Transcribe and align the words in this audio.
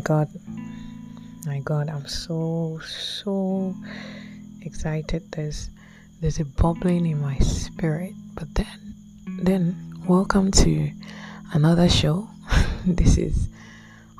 my 0.00 0.02
god. 0.02 0.28
My 1.44 1.58
god, 1.58 1.90
I'm 1.90 2.06
so 2.06 2.80
so 2.88 3.74
excited. 4.62 5.30
There's 5.30 5.68
there's 6.22 6.40
a 6.40 6.46
bubbling 6.46 7.04
in 7.04 7.20
my 7.20 7.36
spirit. 7.40 8.14
But 8.34 8.54
then 8.54 8.94
then 9.42 9.76
welcome 10.08 10.52
to 10.52 10.90
another 11.52 11.90
show. 11.90 12.30
this 12.86 13.18
is 13.18 13.50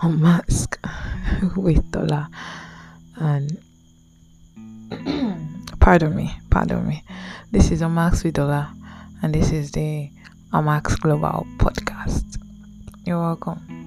Unmask 0.02 0.79
with 1.56 1.90
Dola 1.90 2.28
and 3.16 3.56
pardon 5.80 6.14
me, 6.14 6.36
pardon 6.50 6.86
me. 6.86 7.02
This 7.52 7.70
is 7.70 7.80
Unmask 7.80 8.22
with 8.22 8.34
Dola 8.34 8.68
and 9.22 9.34
this 9.34 9.50
is 9.50 9.70
the 9.70 10.10
Unmask 10.52 11.00
Global 11.00 11.46
podcast. 11.56 12.37
You're 13.06 13.19
welcome. 13.19 13.80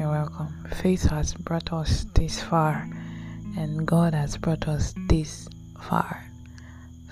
You're 0.00 0.08
welcome. 0.08 0.66
Faith 0.80 1.10
has 1.10 1.34
brought 1.34 1.74
us 1.74 2.06
this 2.14 2.42
far, 2.42 2.88
and 3.58 3.86
God 3.86 4.14
has 4.14 4.38
brought 4.38 4.66
us 4.66 4.94
this 5.08 5.46
far. 5.78 6.24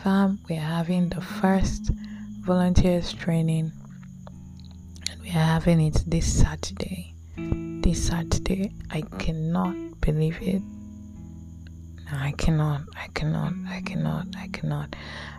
Fam, 0.03 0.39
we're 0.49 0.59
having 0.59 1.11
the 1.11 1.21
first 1.21 1.91
volunteers 2.41 3.13
training, 3.13 3.73
and 5.11 5.21
we're 5.21 5.33
having 5.33 5.83
it 5.83 6.03
this 6.07 6.33
Saturday. 6.41 7.13
This 7.37 8.07
Saturday, 8.07 8.73
I 8.91 9.03
cannot 9.19 10.01
believe 10.01 10.39
it. 10.41 10.63
No, 12.11 12.19
I 12.19 12.33
cannot, 12.33 12.83
I 12.97 13.09
cannot, 13.13 13.53
I 13.69 13.83
cannot, 13.83 14.27
I 14.37 14.49
cannot, 14.49 14.97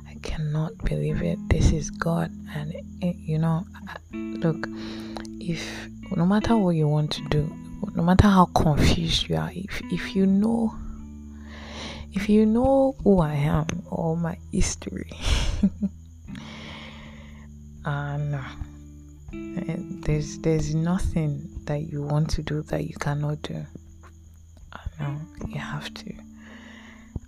I 0.08 0.14
cannot 0.22 0.78
believe 0.86 1.24
it. 1.24 1.40
This 1.50 1.72
is 1.72 1.90
God, 1.90 2.32
and 2.54 2.76
it, 3.02 3.16
you 3.16 3.40
know, 3.40 3.66
look, 4.12 4.68
if 5.40 5.88
no 6.16 6.28
matter 6.28 6.56
what 6.58 6.76
you 6.76 6.88
want 6.88 7.12
to 7.14 7.28
do, 7.30 7.52
no 7.96 8.04
matter 8.04 8.28
how 8.28 8.46
confused 8.46 9.30
you 9.30 9.38
are, 9.38 9.52
if 9.52 9.82
if 9.92 10.16
you 10.16 10.28
know 10.28 10.76
if 12.14 12.30
you 12.30 12.46
know 12.46 12.96
who 13.04 13.20
I 13.20 13.34
am 13.34 13.66
or 13.90 14.16
my 14.16 14.38
history, 14.52 15.12
and 17.84 18.36
uh, 18.36 18.44
there's 19.32 20.38
there's 20.40 20.76
nothing 20.76 21.50
that 21.66 21.92
you 21.92 22.04
want 22.04 22.30
to 22.32 22.44
do 22.44 22.62
that 22.64 22.84
you 22.84 22.96
cannot 23.00 23.42
do. 23.42 23.66
know 25.00 25.20
you 25.48 25.60
have 25.60 25.92
to 25.96 26.14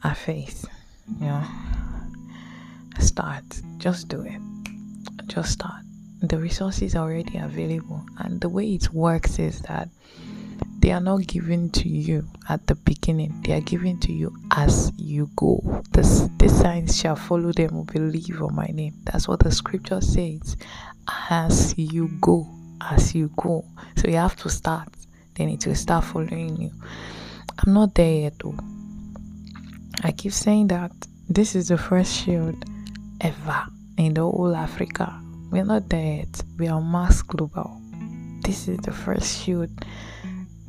have 0.01 0.17
faith. 0.17 0.65
You 1.19 1.27
know, 1.27 1.43
start. 2.99 3.43
Just 3.77 4.07
do 4.07 4.21
it. 4.21 4.41
Just 5.27 5.53
start. 5.53 5.83
The 6.21 6.37
resources 6.37 6.95
are 6.95 7.03
already 7.09 7.37
available 7.37 8.05
and 8.19 8.39
the 8.41 8.49
way 8.49 8.73
it 8.73 8.93
works 8.93 9.39
is 9.39 9.61
that 9.61 9.89
they 10.79 10.91
are 10.91 10.99
not 10.99 11.25
given 11.27 11.69
to 11.71 11.89
you 11.89 12.27
at 12.49 12.65
the 12.67 12.75
beginning. 12.75 13.41
They 13.43 13.53
are 13.53 13.61
given 13.61 13.99
to 14.01 14.11
you 14.11 14.35
as 14.51 14.91
you 14.97 15.29
go. 15.35 15.83
This 15.91 16.27
this 16.37 16.59
signs 16.59 16.97
shall 16.99 17.15
follow 17.15 17.51
them 17.51 17.69
who 17.69 17.85
believe 17.85 18.41
on 18.41 18.55
my 18.55 18.67
name. 18.67 18.95
That's 19.03 19.27
what 19.27 19.39
the 19.39 19.51
scripture 19.51 20.01
says. 20.01 20.57
As 21.29 21.75
you 21.77 22.09
go 22.19 22.47
as 22.81 23.13
you 23.13 23.31
go. 23.35 23.65
So 23.95 24.07
you 24.07 24.17
have 24.17 24.35
to 24.37 24.49
start. 24.49 24.89
Then 25.35 25.49
it 25.49 25.65
will 25.65 25.75
start 25.75 26.03
following 26.05 26.57
you. 26.57 26.71
I'm 27.59 27.73
not 27.73 27.93
there 27.95 28.21
yet 28.21 28.33
though 28.39 28.57
i 30.03 30.11
keep 30.11 30.31
saying 30.31 30.67
that 30.67 30.91
this 31.29 31.55
is 31.55 31.67
the 31.69 31.77
first 31.77 32.13
shield 32.13 32.55
ever 33.21 33.65
in 33.97 34.13
the 34.13 34.21
whole 34.21 34.55
africa 34.55 35.21
we're 35.51 35.65
not 35.65 35.89
there 35.89 36.19
yet. 36.19 36.43
We 36.57 36.69
are 36.69 36.79
Unmask 36.79 37.27
Global. 37.27 37.81
This 38.39 38.69
is 38.69 38.77
the 38.79 38.93
first 38.93 39.43
shoot 39.43 39.69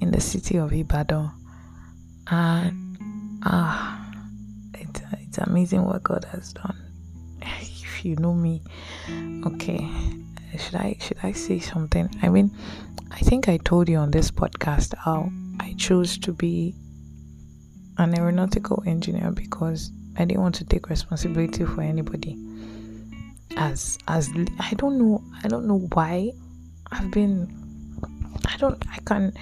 in 0.01 0.11
the 0.11 0.21
city 0.21 0.57
of 0.59 0.73
Ibadan. 0.73 1.31
And 2.27 2.99
ah, 3.45 4.13
it's, 4.75 5.01
it's 5.21 5.39
amazing 5.39 5.85
what 5.85 6.03
God 6.03 6.25
has 6.33 6.53
done. 6.53 6.77
If 7.61 8.05
you 8.05 8.17
know 8.17 8.35
me, 8.35 8.61
okay. 9.47 9.89
Should 10.59 10.75
I 10.75 10.97
should 10.99 11.19
I 11.23 11.31
say 11.31 11.61
something? 11.61 12.11
I 12.21 12.29
mean, 12.29 12.51
I 13.13 13.21
think 13.21 13.49
I 13.49 13.59
told 13.59 13.89
you 13.89 13.99
on 13.99 14.11
this 14.11 14.33
podcast 14.33 14.95
how 14.99 15.31
I 15.61 15.75
chose 15.79 16.19
to 16.19 16.33
be 16.33 16.75
an 18.03 18.19
aeronautical 18.19 18.83
engineer 18.87 19.31
because 19.31 19.91
I 20.17 20.25
didn't 20.25 20.43
want 20.43 20.57
to 20.57 20.65
take 20.65 20.91
responsibility 20.91 21.65
for 21.65 21.81
anybody 21.83 22.37
as 23.57 23.99
as 24.09 24.31
I 24.61 24.75
don't 24.75 24.99
know 24.99 25.23
I 25.43 25.49
don't 25.49 25.67
know 25.67 25.81
why 25.93 26.33
I've 26.91 27.11
been 27.11 27.49
I 28.47 28.57
don't 28.57 28.83
I 28.91 28.99
can 29.05 29.33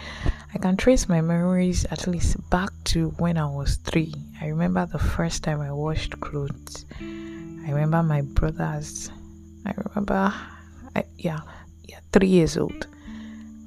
I 0.54 0.58
can 0.58 0.76
trace 0.76 1.08
my 1.08 1.20
memories 1.20 1.84
at 1.90 2.06
least 2.06 2.36
back 2.50 2.70
to 2.84 3.10
when 3.18 3.38
I 3.38 3.46
was 3.46 3.76
three. 3.76 4.14
I 4.40 4.46
remember 4.48 4.86
the 4.86 4.98
first 4.98 5.44
time 5.44 5.60
I 5.60 5.72
washed 5.72 6.18
clothes. 6.20 6.84
I 7.00 7.70
remember 7.70 8.02
my 8.02 8.22
brothers. 8.22 9.10
I 9.64 9.74
remember 9.76 10.32
I, 10.96 11.04
yeah 11.18 11.40
yeah 11.84 12.00
three 12.12 12.28
years 12.28 12.56
old. 12.56 12.86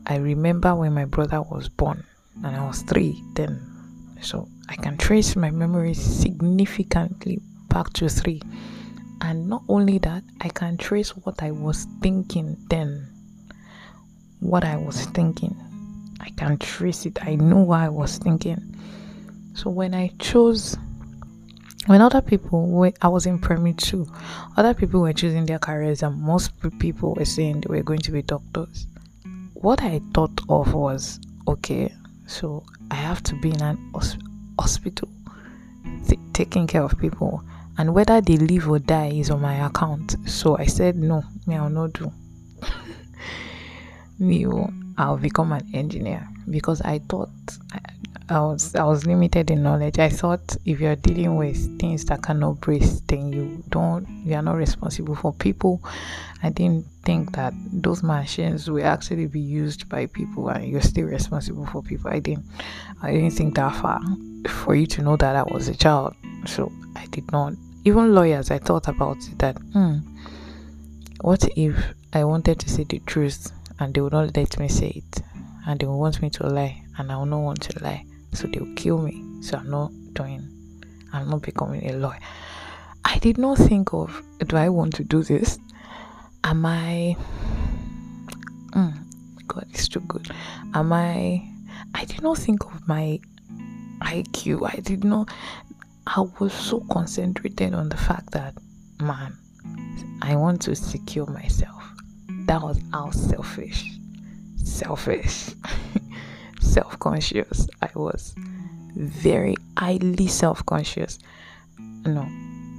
I 0.05 0.17
remember 0.17 0.75
when 0.75 0.93
my 0.93 1.05
brother 1.05 1.41
was 1.41 1.69
born 1.69 2.03
and 2.43 2.55
I 2.55 2.65
was 2.67 2.81
three 2.81 3.21
then. 3.35 3.61
So 4.21 4.47
I 4.69 4.75
can 4.75 4.97
trace 4.97 5.35
my 5.35 5.51
memories 5.51 6.01
significantly 6.01 7.39
back 7.69 7.91
to 7.93 8.09
three 8.09 8.41
and 9.23 9.47
not 9.47 9.63
only 9.69 9.99
that, 9.99 10.21
I 10.41 10.49
can 10.49 10.75
trace 10.75 11.15
what 11.15 11.41
I 11.41 11.51
was 11.51 11.87
thinking 12.01 12.57
then. 12.69 13.07
What 14.41 14.65
I 14.65 14.75
was 14.75 15.05
thinking. 15.07 15.55
I 16.19 16.29
can 16.31 16.57
trace 16.57 17.05
it. 17.05 17.25
I 17.25 17.35
know 17.35 17.59
what 17.59 17.79
I 17.79 17.89
was 17.89 18.17
thinking. 18.17 18.75
So 19.53 19.69
when 19.69 19.93
I 19.93 20.11
chose 20.19 20.77
when 21.85 22.01
other 22.01 22.21
people 22.21 22.69
were 22.69 22.91
I 23.01 23.07
was 23.07 23.25
in 23.25 23.39
primary 23.39 23.73
two, 23.73 24.07
other 24.57 24.73
people 24.73 24.99
were 25.01 25.13
choosing 25.13 25.45
their 25.45 25.59
careers 25.59 26.03
and 26.03 26.21
most 26.21 26.51
people 26.79 27.13
were 27.13 27.25
saying 27.25 27.61
they 27.61 27.77
were 27.77 27.83
going 27.83 27.99
to 27.99 28.11
be 28.11 28.23
doctors. 28.23 28.87
What 29.53 29.81
I 29.81 30.01
thought 30.13 30.41
of 30.49 30.73
was 30.73 31.21
okay, 31.47 31.93
so 32.27 32.65
I 32.91 32.95
have 32.95 33.23
to 33.23 33.35
be 33.35 33.51
in 33.51 33.61
an 33.61 33.77
hospital 34.59 35.09
t- 36.07 36.19
taking 36.33 36.67
care 36.67 36.83
of 36.83 36.97
people 36.97 37.43
and 37.77 37.93
whether 37.93 38.21
they 38.21 38.37
live 38.37 38.69
or 38.69 38.79
die 38.79 39.07
is 39.07 39.29
on 39.29 39.41
my 39.41 39.65
account. 39.65 40.15
So 40.27 40.57
I 40.57 40.65
said, 40.65 40.95
no, 40.95 41.23
me, 41.47 41.55
I'll 41.55 41.69
not 41.69 41.93
do. 41.93 42.11
me, 44.19 44.45
oh, 44.47 44.69
I'll 44.97 45.17
become 45.17 45.51
an 45.53 45.67
engineer 45.73 46.27
because 46.49 46.81
I 46.81 46.99
thought 46.99 47.29
I, 48.29 48.39
was 48.39 48.73
I 48.75 48.83
was 48.83 49.05
limited 49.05 49.51
in 49.51 49.63
knowledge. 49.63 49.99
I 49.99 50.09
thought 50.09 50.55
if 50.65 50.79
you're 50.79 50.95
dealing 50.95 51.35
with 51.35 51.79
things 51.79 52.05
that 52.05 52.23
cannot 52.23 52.61
breathe, 52.61 52.99
then 53.07 53.33
you 53.33 53.63
don't 53.69 54.07
you 54.25 54.35
are 54.35 54.41
not 54.41 54.55
responsible 54.55 55.15
for 55.15 55.33
people. 55.33 55.83
I 56.41 56.49
didn't 56.49 56.85
think 57.03 57.35
that 57.35 57.53
those 57.71 58.01
machines 58.03 58.69
will 58.69 58.85
actually 58.85 59.27
be 59.27 59.39
used 59.39 59.89
by 59.89 60.05
people 60.07 60.49
and 60.49 60.65
you're 60.65 60.81
still 60.81 61.05
responsible 61.07 61.65
for 61.65 61.81
people. 61.83 62.11
I 62.11 62.19
didn't 62.19 62.45
I 63.01 63.11
didn't 63.11 63.31
think 63.31 63.55
that 63.55 63.75
far 63.75 64.01
for 64.47 64.75
you 64.75 64.87
to 64.87 65.01
know 65.01 65.17
that 65.17 65.35
I 65.35 65.43
was 65.43 65.67
a 65.67 65.75
child. 65.75 66.15
So 66.45 66.71
I 66.95 67.05
did 67.07 67.31
not. 67.31 67.53
Even 67.85 68.15
lawyers, 68.15 68.49
I 68.49 68.59
thought 68.59 68.87
about 68.87 69.17
it 69.17 69.39
that, 69.39 69.57
hmm, 69.73 69.97
what 71.19 71.45
if 71.57 71.75
I 72.13 72.23
wanted 72.23 72.59
to 72.59 72.69
say 72.69 72.85
the 72.85 72.99
truth 72.99 73.51
and 73.79 73.93
they 73.93 73.99
would 74.01 74.13
not 74.13 74.35
let 74.35 74.59
me 74.59 74.67
say 74.69 74.87
it 75.03 75.21
and 75.65 75.79
they 75.79 75.85
would 75.85 75.97
want 75.97 76.21
me 76.21 76.29
to 76.29 76.47
lie 76.47 76.83
and 76.97 77.11
I 77.11 77.17
would 77.17 77.29
not 77.29 77.39
want 77.39 77.61
to 77.63 77.83
lie. 77.83 78.05
So 78.33 78.47
they 78.47 78.59
will 78.59 78.73
kill 78.75 78.99
me. 78.99 79.23
So 79.41 79.57
I'm 79.57 79.69
not 79.69 79.91
doing, 80.13 80.47
I'm 81.11 81.29
not 81.29 81.41
becoming 81.41 81.89
a 81.89 81.93
lawyer. 81.93 82.19
I 83.05 83.17
did 83.19 83.37
not 83.37 83.57
think 83.57 83.93
of, 83.93 84.21
do 84.47 84.55
I 84.55 84.69
want 84.69 84.93
to 84.95 85.03
do 85.03 85.23
this? 85.23 85.59
Am 86.43 86.65
I, 86.65 87.15
mm, 88.71 88.93
God, 89.47 89.65
it's 89.71 89.87
too 89.87 89.99
good. 90.01 90.29
Am 90.73 90.93
I, 90.93 91.47
I 91.93 92.05
did 92.05 92.21
not 92.21 92.37
think 92.37 92.63
of 92.65 92.87
my 92.87 93.19
IQ. 94.03 94.69
I 94.71 94.79
did 94.81 95.03
not, 95.03 95.29
I 96.07 96.21
was 96.39 96.53
so 96.53 96.81
concentrated 96.91 97.73
on 97.73 97.89
the 97.89 97.97
fact 97.97 98.31
that, 98.31 98.55
man, 98.99 99.37
I 100.21 100.35
want 100.35 100.61
to 100.63 100.75
secure 100.75 101.25
myself. 101.25 101.83
That 102.45 102.61
was 102.61 102.79
how 102.91 103.11
selfish, 103.11 103.89
selfish, 104.57 105.49
self 106.73 106.97
conscious 106.97 107.67
I 107.83 107.89
was. 107.93 108.33
Very 108.95 109.55
highly 109.77 110.27
self 110.27 110.65
conscious. 110.65 111.19
No, 112.05 112.27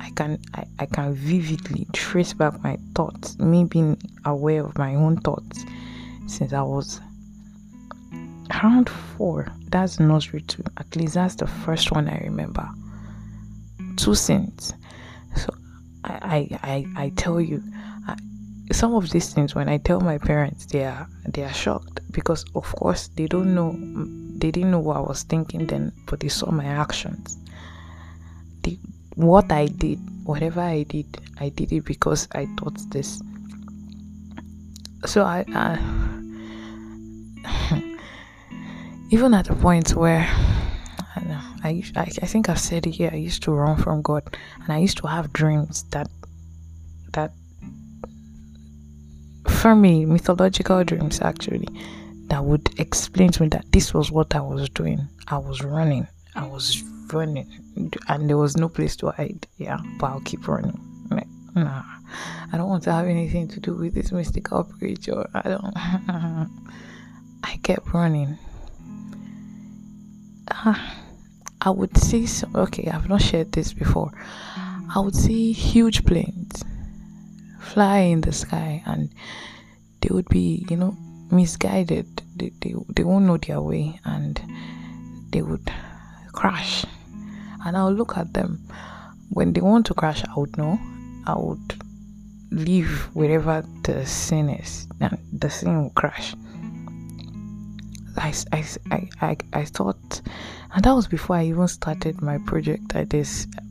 I 0.01 0.11
can 0.17 0.41
I, 0.55 0.65
I 0.81 0.87
can 0.87 1.15
vividly 1.15 1.87
trace 1.93 2.33
back 2.33 2.61
my 2.63 2.77
thoughts, 2.97 3.39
me 3.39 3.65
being 3.65 3.97
aware 4.25 4.65
of 4.65 4.77
my 4.77 4.97
own 4.97 5.19
thoughts 5.19 5.65
since 6.27 6.53
I 6.53 6.63
was 6.63 7.01
around 8.51 8.89
four. 8.89 9.47
That's 9.69 10.01
nursery 10.01 10.43
two. 10.43 10.65
At 10.77 10.97
least 10.97 11.15
that's 11.15 11.37
the 11.37 11.47
first 11.47 11.93
one 11.93 12.09
I 12.09 12.19
remember 12.19 12.69
two 13.97 14.17
sins. 14.17 14.75
So 15.37 15.55
I 16.03 16.15
I 16.37 16.59
I, 16.63 17.05
I 17.05 17.09
tell 17.11 17.41
you, 17.41 17.63
some 18.73 18.95
of 18.95 19.11
these 19.11 19.33
things 19.33 19.55
when 19.55 19.69
I 19.69 19.79
tell 19.79 20.01
my 20.01 20.19
parents, 20.19 20.67
they 20.67 20.85
are 20.85 21.07
they 21.29 21.45
are 21.45 21.53
shocked 21.53 22.01
because 22.11 22.45
of 22.55 22.65
course 22.77 23.09
they 23.09 23.27
don't 23.27 23.55
know 23.55 23.73
they 24.39 24.51
didn't 24.51 24.71
know 24.71 24.81
what 24.81 24.97
I 24.97 25.01
was 25.01 25.23
thinking 25.23 25.67
then, 25.67 25.93
but 26.07 26.21
they 26.21 26.29
saw 26.29 26.51
my 26.51 26.65
actions. 26.65 27.39
What 29.17 29.53
I 29.53 29.67
did, 29.67 30.01
whatever 30.25 30.61
I 30.61 30.83
did, 30.83 31.07
I 31.39 31.51
did 31.51 31.73
it 31.73 31.85
because 31.85 32.27
I 32.33 32.47
thought 32.59 32.77
this. 32.91 33.23
So 35.07 35.23
I, 35.23 35.45
I 35.55 35.79
even 39.11 39.35
at 39.35 39.47
the 39.47 39.55
point 39.55 39.95
where 39.95 40.27
I, 41.15 41.51
I, 41.63 41.83
I, 41.95 42.01
I 42.01 42.27
think 42.27 42.49
I've 42.49 42.59
said 42.59 42.87
it 42.89 42.91
here. 42.91 43.11
I 43.13 43.17
used 43.17 43.45
to 43.45 43.53
run 43.53 43.77
from 43.77 44.03
God, 44.03 44.37
and 44.63 44.73
I 44.73 44.79
used 44.79 44.99
to 44.99 45.07
have 45.07 45.33
dreams 45.33 45.85
that 45.91 46.09
that 47.13 47.33
for 49.65 49.75
me 49.75 50.05
mythological 50.05 50.85
dreams 50.85 51.23
actually 51.23 51.67
that 52.27 52.45
would 52.45 52.69
explain 52.79 53.31
to 53.31 53.45
me 53.45 53.49
that 53.49 53.65
this 53.73 53.95
was 53.95 54.13
what 54.13 54.35
I 54.35 54.43
was 54.43 54.69
doing. 54.69 55.09
I 55.29 55.39
was 55.39 55.63
running. 55.63 56.07
I 56.35 56.47
was 56.47 56.83
running, 57.11 57.49
and 58.09 58.29
there 58.29 58.37
was 58.37 58.59
no 58.59 58.69
place 58.69 58.95
to 58.97 59.11
hide. 59.13 59.47
Yeah, 59.57 59.79
but 59.99 60.11
I'll 60.11 60.21
keep 60.21 60.47
running. 60.47 60.79
Nah, 61.55 61.83
I 62.53 62.59
don't 62.59 62.69
want 62.69 62.83
to 62.83 62.93
have 62.93 63.07
anything 63.07 63.49
to 63.49 63.61
do 63.61 63.75
with 63.75 63.95
this 63.95 64.13
mystical 64.13 64.65
creature. 64.65 65.27
I 65.33 65.49
don't. 65.49 65.73
I 67.43 67.57
kept 67.63 67.91
running. 67.95 68.37
Ah, 70.51 70.95
I 71.63 71.71
would 71.71 71.97
see 71.97 72.27
some. 72.27 72.55
Okay, 72.55 72.91
I've 72.91 73.09
not 73.09 73.23
shared 73.23 73.53
this 73.53 73.73
before. 73.73 74.13
I 74.95 74.99
would 74.99 75.17
see 75.17 75.53
huge 75.53 76.05
planes 76.05 76.63
fly 77.61 77.99
in 77.99 78.21
the 78.21 78.33
sky, 78.33 78.83
and 78.85 79.11
they 80.05 80.15
would 80.15 80.29
be, 80.29 80.67
you 80.69 80.77
know, 80.77 80.95
misguided. 81.31 82.07
They, 82.37 82.53
they, 82.61 82.75
they 82.95 83.05
won't 83.05 83.25
know 83.25 83.39
their 83.39 83.63
way 83.63 83.99
and 84.05 84.41
they 85.31 85.41
would 85.41 85.73
crash. 86.33 86.85
And 87.65 87.77
I'll 87.77 87.93
look 87.93 88.19
at 88.19 88.35
them. 88.35 88.69
When 89.31 89.55
they 89.55 89.63
want 89.63 89.87
to 89.87 89.95
crash, 89.95 90.23
I 90.25 90.39
would 90.39 90.59
know. 90.59 90.79
I 91.27 91.35
would 91.39 91.81
leave 92.51 93.09
wherever 93.15 93.65
the 93.83 94.05
scene 94.05 94.51
is 94.51 94.87
and 95.01 95.19
the 95.33 95.49
scene 95.49 95.83
will 95.83 95.91
crash. 95.91 96.35
I, 98.19 98.35
I, 98.53 98.65
I, 98.91 99.09
I, 99.23 99.37
I 99.55 99.65
thought, 99.65 100.21
and 100.75 100.85
that 100.85 100.93
was 100.93 101.09
before 101.09 101.37
I 101.37 101.47
even 101.47 101.67
started 101.67 102.21
my 102.21 102.39
project. 102.39 102.95
I 102.95 103.07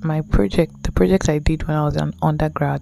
my 0.01 0.21
project, 0.21 0.83
the 0.83 0.91
project 0.91 1.29
I 1.29 1.37
did 1.37 1.67
when 1.67 1.77
I 1.77 1.85
was 1.85 1.95
an 1.95 2.13
undergrad. 2.23 2.81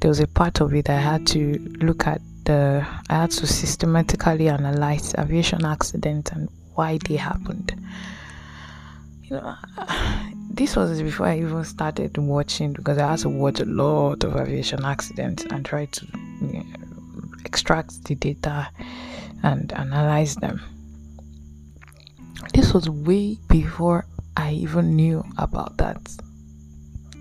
There 0.00 0.10
was 0.10 0.20
a 0.20 0.28
part 0.28 0.60
of 0.60 0.72
it 0.74 0.88
I 0.88 1.00
had 1.00 1.26
to 1.28 1.58
look 1.80 2.06
at 2.06 2.20
the 2.44 2.86
I 3.08 3.14
had 3.14 3.30
to 3.32 3.46
systematically 3.46 4.48
analyze 4.48 5.14
aviation 5.18 5.64
accidents 5.64 6.32
and 6.32 6.48
why 6.74 6.98
they 7.08 7.16
happened. 7.16 7.74
You 9.24 9.36
know, 9.36 9.54
this 10.50 10.76
was 10.76 11.02
before 11.02 11.26
I 11.26 11.38
even 11.38 11.64
started 11.64 12.16
watching 12.18 12.72
because 12.72 12.98
I 12.98 13.10
had 13.10 13.18
to 13.20 13.28
watch 13.28 13.60
a 13.60 13.64
lot 13.64 14.24
of 14.24 14.36
aviation 14.36 14.84
accidents 14.84 15.44
and 15.44 15.64
try 15.64 15.86
to 15.86 16.06
you 16.40 16.52
know, 16.52 16.64
extract 17.44 18.04
the 18.04 18.14
data 18.14 18.68
and 19.42 19.72
analyze 19.72 20.36
them. 20.36 20.60
This 22.54 22.72
was 22.72 22.88
way 22.88 23.38
before 23.48 24.06
I 24.36 24.52
even 24.52 24.96
knew 24.96 25.24
about 25.38 25.76
that 25.78 26.00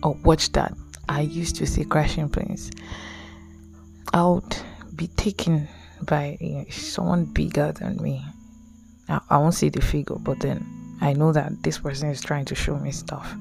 or 0.03 0.13
watched 0.23 0.53
that. 0.53 0.73
I 1.07 1.21
used 1.21 1.55
to 1.57 1.65
see 1.65 1.83
crashing 1.83 2.29
planes. 2.29 2.71
Would 4.13 4.57
be 4.99 5.07
taken 5.07 5.65
by 6.01 6.37
you 6.41 6.55
know, 6.55 6.65
someone 6.69 7.23
bigger 7.23 7.71
than 7.71 8.03
me. 8.03 8.21
I, 9.07 9.21
I 9.29 9.37
won't 9.37 9.53
see 9.53 9.69
the 9.69 9.81
figure, 9.81 10.17
but 10.17 10.41
then 10.41 10.65
I 10.99 11.13
know 11.13 11.31
that 11.31 11.63
this 11.63 11.77
person 11.77 12.09
is 12.09 12.21
trying 12.21 12.43
to 12.45 12.55
show 12.55 12.77
me 12.77 12.91
stuff. 12.91 13.33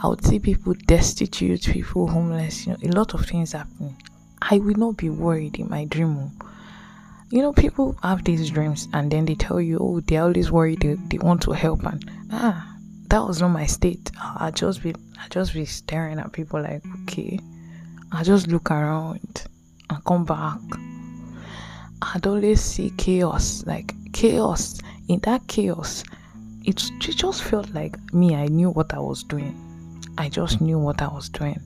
I 0.00 0.06
would 0.06 0.24
see 0.24 0.38
people 0.38 0.74
destitute, 0.86 1.64
people 1.64 2.06
homeless, 2.06 2.64
you 2.64 2.72
know, 2.72 2.78
a 2.84 2.96
lot 2.96 3.12
of 3.14 3.26
things 3.26 3.52
happening. 3.52 4.00
I 4.40 4.58
will 4.58 4.76
not 4.76 4.96
be 4.96 5.10
worried 5.10 5.58
in 5.58 5.68
my 5.68 5.84
dream. 5.84 6.30
You 7.30 7.42
know, 7.42 7.52
people 7.52 7.98
have 8.04 8.22
these 8.22 8.48
dreams 8.48 8.86
and 8.92 9.10
then 9.10 9.24
they 9.24 9.34
tell 9.34 9.60
you, 9.60 9.78
oh, 9.80 9.98
they're 9.98 10.22
always 10.22 10.52
worried, 10.52 10.80
they, 10.80 10.94
they 10.94 11.18
want 11.18 11.42
to 11.42 11.50
help, 11.50 11.84
and 11.84 12.08
ah, 12.30 12.76
that 13.08 13.26
was 13.26 13.40
not 13.40 13.48
my 13.48 13.66
state. 13.66 14.12
I 14.16 14.52
just 14.52 14.80
be, 14.84 14.94
I 15.18 15.26
just 15.28 15.54
be 15.54 15.64
staring 15.64 16.20
at 16.20 16.32
people 16.32 16.62
like, 16.62 16.82
okay, 17.02 17.40
I 18.12 18.22
just 18.22 18.46
look 18.46 18.70
around 18.70 19.48
and 19.90 20.04
come 20.04 20.24
back. 20.24 20.58
I'd 22.02 22.26
always 22.26 22.60
see 22.60 22.90
chaos, 22.90 23.64
like 23.66 23.94
chaos. 24.12 24.80
In 25.08 25.20
that 25.20 25.46
chaos, 25.48 26.04
it, 26.64 26.82
it 27.00 27.16
just 27.16 27.42
felt 27.42 27.72
like 27.74 27.96
me. 28.12 28.34
I 28.34 28.46
knew 28.46 28.70
what 28.70 28.94
I 28.94 28.98
was 28.98 29.24
doing. 29.24 29.54
I 30.16 30.28
just 30.28 30.60
knew 30.60 30.78
what 30.78 31.02
I 31.02 31.08
was 31.08 31.28
doing. 31.28 31.60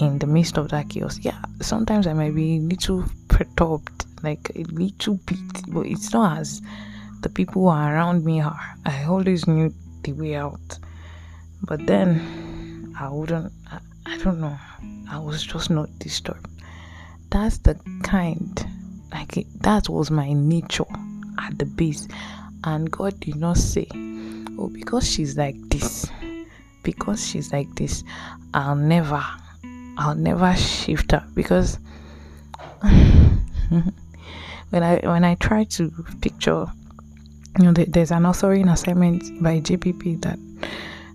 In 0.00 0.18
the 0.18 0.26
midst 0.26 0.58
of 0.58 0.68
that 0.68 0.90
chaos, 0.90 1.18
yeah, 1.22 1.38
sometimes 1.60 2.06
I 2.06 2.12
might 2.12 2.34
be 2.34 2.58
a 2.58 2.60
little 2.60 3.04
perturbed, 3.28 4.04
like 4.22 4.50
a 4.54 4.62
little 4.64 5.14
bit, 5.14 5.38
but 5.68 5.86
it's 5.86 6.12
not 6.12 6.38
as 6.38 6.62
the 7.22 7.28
people 7.28 7.62
who 7.62 7.68
are 7.68 7.94
around 7.94 8.24
me 8.24 8.40
are. 8.40 8.60
I 8.86 9.04
always 9.04 9.48
knew 9.48 9.74
the 10.04 10.12
way 10.12 10.36
out, 10.36 10.78
but 11.62 11.84
then 11.86 12.94
I 12.98 13.08
wouldn't. 13.08 13.52
I, 13.72 13.80
I 14.06 14.18
don't 14.18 14.40
know. 14.40 14.56
I 15.10 15.18
was 15.18 15.42
just 15.42 15.70
not 15.70 15.88
disturbed 15.98 16.57
that's 17.30 17.58
the 17.58 17.78
kind 18.02 18.66
like 19.12 19.46
that 19.60 19.88
was 19.88 20.10
my 20.10 20.32
nature 20.32 20.84
at 21.38 21.58
the 21.58 21.64
base. 21.64 22.08
And 22.64 22.90
god 22.90 23.18
did 23.20 23.36
not 23.36 23.56
say 23.56 23.86
oh 24.58 24.70
because 24.72 25.08
she's 25.08 25.36
like 25.36 25.56
this 25.68 26.06
because 26.82 27.24
she's 27.26 27.52
like 27.52 27.72
this 27.76 28.02
i'll 28.54 28.74
never 28.74 29.24
i'll 29.98 30.14
never 30.14 30.54
shift 30.56 31.12
her. 31.12 31.24
Because 31.34 31.78
when 34.70 34.82
i 34.82 34.96
when 35.04 35.24
i 35.24 35.34
try 35.36 35.64
to 35.64 35.90
picture 36.20 36.66
you 37.58 37.64
know 37.64 37.72
there's 37.72 38.10
an 38.10 38.22
authoring 38.22 38.72
assignment 38.72 39.42
by 39.42 39.60
jpp 39.60 40.20
that 40.22 40.38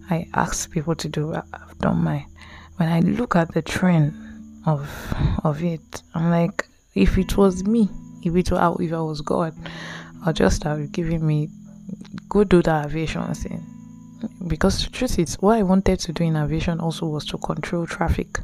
i 0.09 0.27
ask 0.33 0.71
people 0.71 0.95
to 0.95 1.07
do 1.07 1.33
i've 1.33 1.77
done 1.79 2.03
my 2.03 2.25
when 2.77 2.89
i 2.89 2.99
look 3.01 3.35
at 3.35 3.53
the 3.53 3.61
trend 3.61 4.13
of 4.65 5.13
of 5.43 5.63
it. 5.63 6.01
I'm 6.13 6.29
like, 6.29 6.67
if 6.95 7.17
it 7.17 7.37
was 7.37 7.63
me, 7.65 7.89
if 8.23 8.35
it 8.35 8.51
were 8.51 8.75
if 8.79 8.93
I 8.93 9.01
was 9.01 9.21
God, 9.21 9.53
I'll 10.25 10.33
just 10.33 10.63
have 10.63 10.91
given 10.91 11.25
me 11.25 11.49
go 12.29 12.43
do 12.43 12.61
the 12.61 12.83
aviation 12.85 13.33
thing. 13.33 13.63
Because 14.47 14.83
the 14.83 14.89
truth 14.89 15.19
is, 15.19 15.35
what 15.41 15.57
I 15.57 15.63
wanted 15.63 15.99
to 15.99 16.13
do 16.13 16.23
in 16.23 16.37
aviation 16.37 16.79
also 16.79 17.07
was 17.07 17.25
to 17.25 17.37
control 17.37 17.85
traffic, 17.85 18.39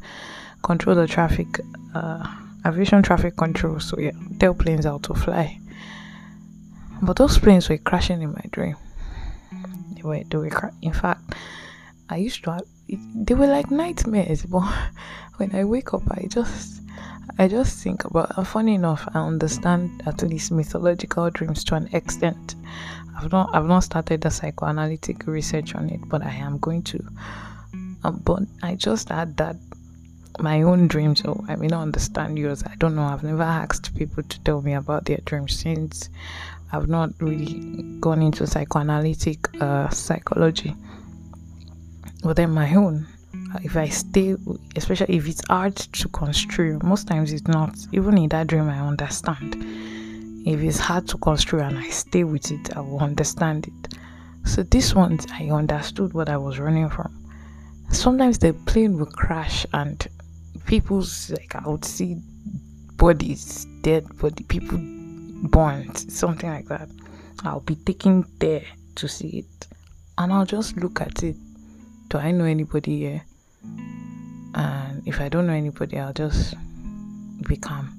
control 0.62 0.96
the 0.96 1.08
traffic, 1.08 1.48
uh, 1.96 2.28
aviation 2.66 3.02
traffic 3.02 3.38
control. 3.38 3.80
So 3.80 3.98
yeah, 3.98 4.12
tell 4.40 4.54
planes 4.54 4.86
how 4.86 4.98
to 5.00 5.14
fly. 5.14 5.60
But 7.02 7.16
those 7.16 7.38
planes 7.38 7.70
were 7.70 7.78
crashing 7.78 8.22
in 8.22 8.32
my 8.32 8.44
dream. 8.52 8.76
They 9.96 10.02
were, 10.02 10.22
they 10.24 10.38
were. 10.38 10.50
Cra- 10.50 10.74
in 10.82 10.92
fact, 10.92 11.34
I 12.10 12.18
used 12.18 12.44
to 12.44 12.52
have. 12.52 12.64
They 13.15 13.34
were 13.34 13.48
like 13.48 13.72
nightmares, 13.72 14.43
but 14.50 14.67
when 15.38 15.55
I 15.55 15.63
wake 15.63 15.93
up, 15.93 16.03
I 16.12 16.25
just 16.27 16.81
I 17.38 17.48
just 17.48 17.84
think 17.84 18.05
about. 18.05 18.38
Uh, 18.38 18.43
funny 18.43 18.75
enough, 18.75 19.08
I 19.13 19.19
understand 19.19 20.03
at 20.05 20.22
least 20.24 20.51
mythological 20.51 21.29
dreams 21.29 21.63
to 21.65 21.75
an 21.75 21.89
extent. 21.93 22.55
I've 23.17 23.31
not 23.31 23.53
I've 23.53 23.67
not 23.67 23.84
started 23.84 24.22
the 24.22 24.31
psychoanalytic 24.31 25.27
research 25.27 25.75
on 25.75 25.89
it, 25.89 26.01
but 26.08 26.24
I 26.24 26.31
am 26.31 26.58
going 26.58 26.84
to. 26.84 27.03
Uh, 28.03 28.12
but 28.12 28.43
I 28.63 28.75
just 28.75 29.10
had 29.10 29.38
that 29.38 29.55
my 30.39 30.62
own 30.62 30.88
dreams. 30.88 31.22
Oh, 31.25 31.43
I 31.48 31.55
may 31.55 31.67
not 31.67 31.81
understand 31.81 32.38
yours. 32.38 32.63
I 32.63 32.75
don't 32.77 32.96
know. 32.96 33.03
I've 33.03 33.24
never 33.24 33.43
asked 33.43 33.96
people 33.96 34.24
to 34.24 34.39
tell 34.41 34.62
me 34.62 34.74
about 34.74 35.05
their 35.05 35.19
dreams 35.25 35.60
since 35.60 36.10
I've 36.72 36.88
not 36.88 37.12
really 37.19 37.84
gone 38.00 38.22
into 38.22 38.46
psychoanalytic 38.48 39.48
uh, 39.62 39.89
psychology. 39.89 40.75
But 42.24 42.36
then 42.36 42.52
my 42.52 42.74
own 42.76 43.08
if 43.64 43.76
I 43.76 43.90
stay, 43.90 44.36
especially 44.76 45.16
if 45.16 45.28
it's 45.28 45.42
hard 45.48 45.76
to 45.76 46.08
construe, 46.10 46.80
most 46.84 47.08
times 47.08 47.32
it's 47.32 47.48
not. 47.48 47.76
Even 47.92 48.18
in 48.18 48.30
that 48.30 48.48
dream, 48.48 48.70
I 48.70 48.80
understand. 48.80 49.56
If 50.46 50.62
it's 50.62 50.80
hard 50.80 51.08
to 51.10 51.18
construe 51.18 51.62
and 51.62 51.78
I 51.78 51.90
stay 51.90 52.24
with 52.24 52.52
it, 52.52 52.76
I 52.76 52.82
will 52.82 53.00
understand 53.00 53.68
it. 53.68 53.94
So 54.46 54.64
this 54.64 54.96
one, 54.96 55.20
I 55.32 55.50
understood 55.50 56.14
what 56.14 56.30
I 56.30 56.38
was 56.38 56.60
running 56.60 56.90
from. 56.90 57.16
Sometimes 57.92 58.40
the 58.40 58.54
plane 58.54 58.98
will 58.98 59.08
crash 59.08 59.66
and 59.74 60.08
people's 60.66 61.32
like 61.32 61.56
I 61.56 61.68
would 61.68 61.86
see 61.86 62.18
bodies, 62.96 63.66
dead 63.82 64.06
body, 64.20 64.44
people 64.44 64.80
burned, 65.50 65.98
something 65.98 66.50
like 66.50 66.68
that. 66.68 66.90
I'll 67.44 67.62
be 67.62 67.76
taken 67.76 68.26
there 68.40 68.66
to 68.96 69.08
see 69.08 69.40
it, 69.40 69.68
and 70.18 70.32
I'll 70.32 70.46
just 70.46 70.78
look 70.78 71.02
at 71.02 71.24
it. 71.24 71.36
Do 72.10 72.18
I 72.18 72.32
know 72.32 72.46
anybody 72.46 73.00
here? 73.00 73.24
and 74.56 75.08
if 75.08 75.22
I 75.22 75.30
don't 75.30 75.48
know 75.48 75.54
anybody, 75.54 75.98
I'll 75.98 76.13
just 76.13 76.56
be 77.48 77.56
calm. 77.56 77.96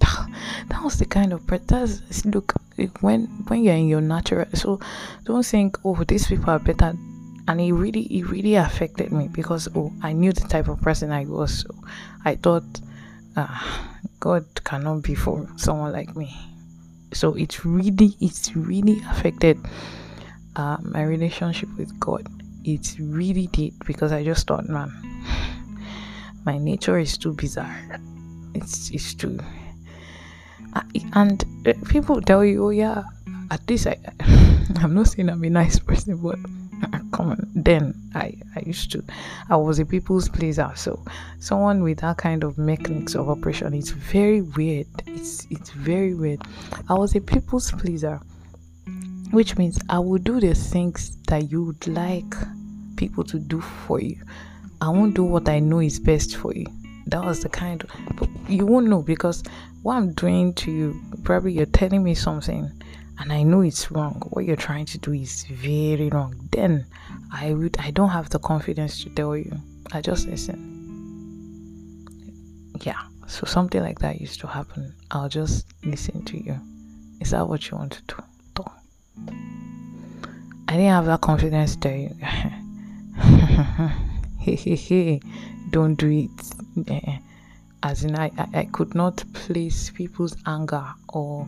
that 0.00 0.82
was 0.82 0.98
the 0.98 1.04
kind 1.04 1.32
of 1.32 1.46
that's 1.46 2.24
look. 2.24 2.52
when 3.00 3.26
when 3.48 3.62
you're 3.62 3.74
in 3.74 3.88
your 3.88 4.00
natural 4.02 4.44
so 4.52 4.78
don't 5.24 5.46
think 5.46 5.78
oh 5.84 6.04
these 6.04 6.26
people 6.26 6.50
are 6.50 6.58
better 6.58 6.92
and 7.48 7.60
it 7.60 7.72
really 7.72 8.02
it 8.02 8.28
really 8.28 8.56
affected 8.56 9.10
me 9.10 9.28
because 9.28 9.68
oh 9.74 9.90
i 10.02 10.12
knew 10.12 10.32
the 10.34 10.46
type 10.48 10.68
of 10.68 10.78
person 10.82 11.10
i 11.10 11.24
was 11.24 11.60
so 11.60 11.74
i 12.26 12.34
thought 12.34 12.64
uh, 13.36 13.62
god 14.20 14.44
cannot 14.64 15.02
be 15.02 15.14
for 15.14 15.48
someone 15.56 15.92
like 15.92 16.14
me 16.14 16.36
so 17.12 17.32
it 17.34 17.64
really 17.64 18.14
it's 18.20 18.54
really 18.54 19.00
affected 19.08 19.58
uh, 20.56 20.76
my 20.82 21.02
relationship 21.02 21.68
with 21.78 21.98
god 21.98 22.28
it 22.66 22.96
really 23.00 23.46
did 23.48 23.72
because 23.86 24.12
i 24.12 24.22
just 24.22 24.46
thought 24.46 24.68
man 24.68 24.92
my 26.46 26.58
nature 26.58 26.96
is 26.96 27.18
too 27.18 27.32
bizarre. 27.32 27.76
It's 28.54 28.90
it's 28.90 29.14
too 29.14 29.38
and 31.14 31.44
uh, 31.66 31.72
people 31.88 32.20
tell 32.22 32.44
you 32.44 32.66
oh 32.66 32.70
yeah 32.70 33.02
at 33.50 33.68
least 33.68 33.86
i 33.86 33.96
i'm 34.76 34.94
not 34.94 35.08
saying 35.08 35.28
i'm 35.28 35.42
a 35.42 35.50
nice 35.50 35.78
person 35.78 36.16
but 36.16 36.38
come 37.12 37.30
on. 37.30 37.50
Then 37.54 37.94
i 38.14 38.34
i 38.54 38.60
used 38.64 38.92
to 38.92 39.02
i 39.50 39.56
was 39.56 39.78
a 39.78 39.84
people's 39.84 40.28
pleaser. 40.28 40.70
So 40.76 41.02
someone 41.38 41.82
with 41.82 41.98
that 42.00 42.18
kind 42.18 42.44
of 42.44 42.58
mechanics 42.58 43.14
of 43.14 43.28
operation 43.28 43.74
it's 43.74 43.90
very 43.90 44.42
weird. 44.42 44.86
It's 45.06 45.46
it's 45.50 45.70
very 45.70 46.14
weird. 46.14 46.42
I 46.88 46.94
was 46.94 47.16
a 47.16 47.20
people's 47.20 47.70
pleaser 47.72 48.20
which 49.30 49.56
means 49.56 49.78
i 49.88 49.98
will 49.98 50.18
do 50.18 50.40
the 50.40 50.54
things 50.54 51.16
that 51.28 51.50
you 51.50 51.64
would 51.64 51.86
like 51.86 52.34
people 52.96 53.24
to 53.24 53.38
do 53.38 53.60
for 53.60 54.00
you 54.00 54.16
i 54.80 54.88
won't 54.88 55.14
do 55.14 55.24
what 55.24 55.48
i 55.48 55.58
know 55.58 55.80
is 55.80 55.98
best 55.98 56.36
for 56.36 56.54
you 56.54 56.66
that 57.06 57.24
was 57.24 57.42
the 57.42 57.48
kind 57.48 57.82
of 57.84 57.90
but 58.16 58.28
you 58.48 58.66
won't 58.66 58.86
know 58.86 59.02
because 59.02 59.42
what 59.82 59.96
i'm 59.96 60.12
doing 60.14 60.52
to 60.54 60.70
you 60.70 61.00
probably 61.24 61.52
you're 61.52 61.66
telling 61.66 62.02
me 62.02 62.14
something 62.14 62.70
and 63.18 63.32
I 63.32 63.42
know 63.42 63.62
it's 63.62 63.90
wrong. 63.90 64.22
What 64.30 64.44
you're 64.44 64.56
trying 64.56 64.86
to 64.86 64.98
do 64.98 65.12
is 65.12 65.44
very 65.44 66.08
wrong. 66.10 66.48
Then 66.52 66.86
I 67.32 67.54
would 67.54 67.78
I 67.78 67.90
don't 67.90 68.10
have 68.10 68.30
the 68.30 68.38
confidence 68.38 69.02
to 69.04 69.10
tell 69.10 69.36
you. 69.36 69.52
I 69.92 70.00
just 70.00 70.26
listen. 70.26 70.74
Yeah. 72.82 73.00
So 73.26 73.46
something 73.46 73.80
like 73.82 73.98
that 74.00 74.20
used 74.20 74.40
to 74.40 74.46
happen. 74.46 74.94
I'll 75.10 75.28
just 75.28 75.66
listen 75.84 76.24
to 76.26 76.36
you. 76.42 76.60
Is 77.20 77.30
that 77.30 77.48
what 77.48 77.70
you 77.70 77.78
want 77.78 77.92
to 77.92 78.02
do? 78.14 78.22
I 80.76 80.78
didn't 80.78 80.92
have 80.92 81.06
that 81.06 81.22
confidence 81.22 81.74
to 81.76 82.10
don't 85.70 85.94
do 85.94 86.10
it. 86.10 86.30
Eh, 86.86 87.18
as 87.82 88.04
in, 88.04 88.14
I, 88.14 88.30
I, 88.36 88.48
I 88.52 88.64
could 88.66 88.94
not 88.94 89.24
place 89.32 89.88
people's 89.88 90.36
anger 90.44 90.84
or 91.08 91.46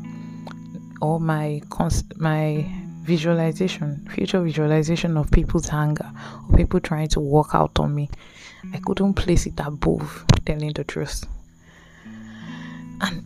or 1.03 1.21
my 1.21 1.61
cons- 1.69 2.05
my 2.17 2.65
visualization, 3.03 4.09
future 4.15 4.41
visualization 4.41 5.19
of 5.19 5.31
people's 5.31 5.69
anger 5.75 6.11
or 6.49 6.57
people 6.57 6.81
trying 6.81 7.09
to 7.09 7.21
walk 7.21 7.51
out 7.53 7.79
on 7.79 7.95
me. 7.95 8.09
I 8.73 8.79
couldn't 8.79 9.13
place 9.13 9.45
it 9.45 9.61
above 9.61 10.25
telling 10.47 10.73
the 10.73 10.85
truth. 10.85 11.27
And 13.03 13.23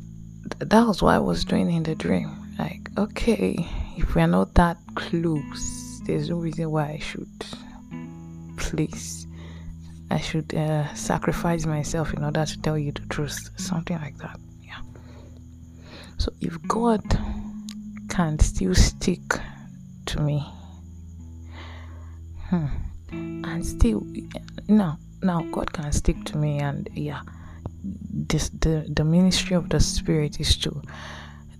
that 0.58 0.84
was 0.84 1.00
what 1.00 1.14
I 1.14 1.20
was 1.20 1.44
doing 1.44 1.70
in 1.70 1.84
the 1.84 1.94
dream. 1.94 2.28
Like, 2.58 2.90
okay, 2.98 3.68
if 3.96 4.16
we're 4.16 4.26
not 4.26 4.54
that 4.54 4.78
close, 4.96 5.82
there's 6.04 6.30
no 6.30 6.36
reason 6.36 6.70
why 6.70 6.90
I 6.90 6.98
should 6.98 7.46
please 8.56 9.26
I 10.10 10.20
should 10.20 10.54
uh, 10.54 10.92
sacrifice 10.94 11.64
myself 11.64 12.12
in 12.12 12.22
order 12.22 12.44
to 12.44 12.60
tell 12.60 12.76
you 12.76 12.92
the 12.92 13.00
truth. 13.08 13.48
Something 13.56 13.96
like 13.98 14.18
that. 14.18 14.38
Yeah. 14.62 14.80
So 16.18 16.30
if 16.42 16.60
God 16.68 17.02
can 18.10 18.38
still 18.38 18.74
stick 18.74 19.22
to 20.04 20.20
me. 20.20 20.44
Hmm. 22.50 22.66
And 23.10 23.64
still, 23.64 24.06
now, 24.68 24.98
now 25.22 25.42
God 25.50 25.72
can 25.72 25.90
stick 25.92 26.22
to 26.26 26.36
me, 26.36 26.58
and 26.58 26.88
yeah, 26.94 27.22
this 27.82 28.50
the 28.50 28.86
the 28.94 29.04
ministry 29.04 29.56
of 29.56 29.68
the 29.70 29.80
Spirit 29.80 30.40
is 30.40 30.56
to 30.58 30.82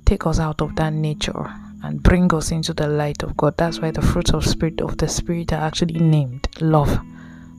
take 0.05 0.27
us 0.27 0.39
out 0.39 0.61
of 0.61 0.77
that 0.77 0.93
nature 0.93 1.51
and 1.83 2.03
bring 2.03 2.33
us 2.35 2.51
into 2.51 2.73
the 2.73 2.87
light 2.87 3.23
of 3.23 3.37
God. 3.37 3.57
That's 3.57 3.81
why 3.81 3.91
the 3.91 4.03
fruits 4.03 4.33
of 4.33 4.47
spirit 4.47 4.81
of 4.81 4.99
the 4.99 5.09
Spirit 5.09 5.53
are 5.53 5.63
actually 5.63 5.99
named 5.99 6.49
love, 6.61 6.99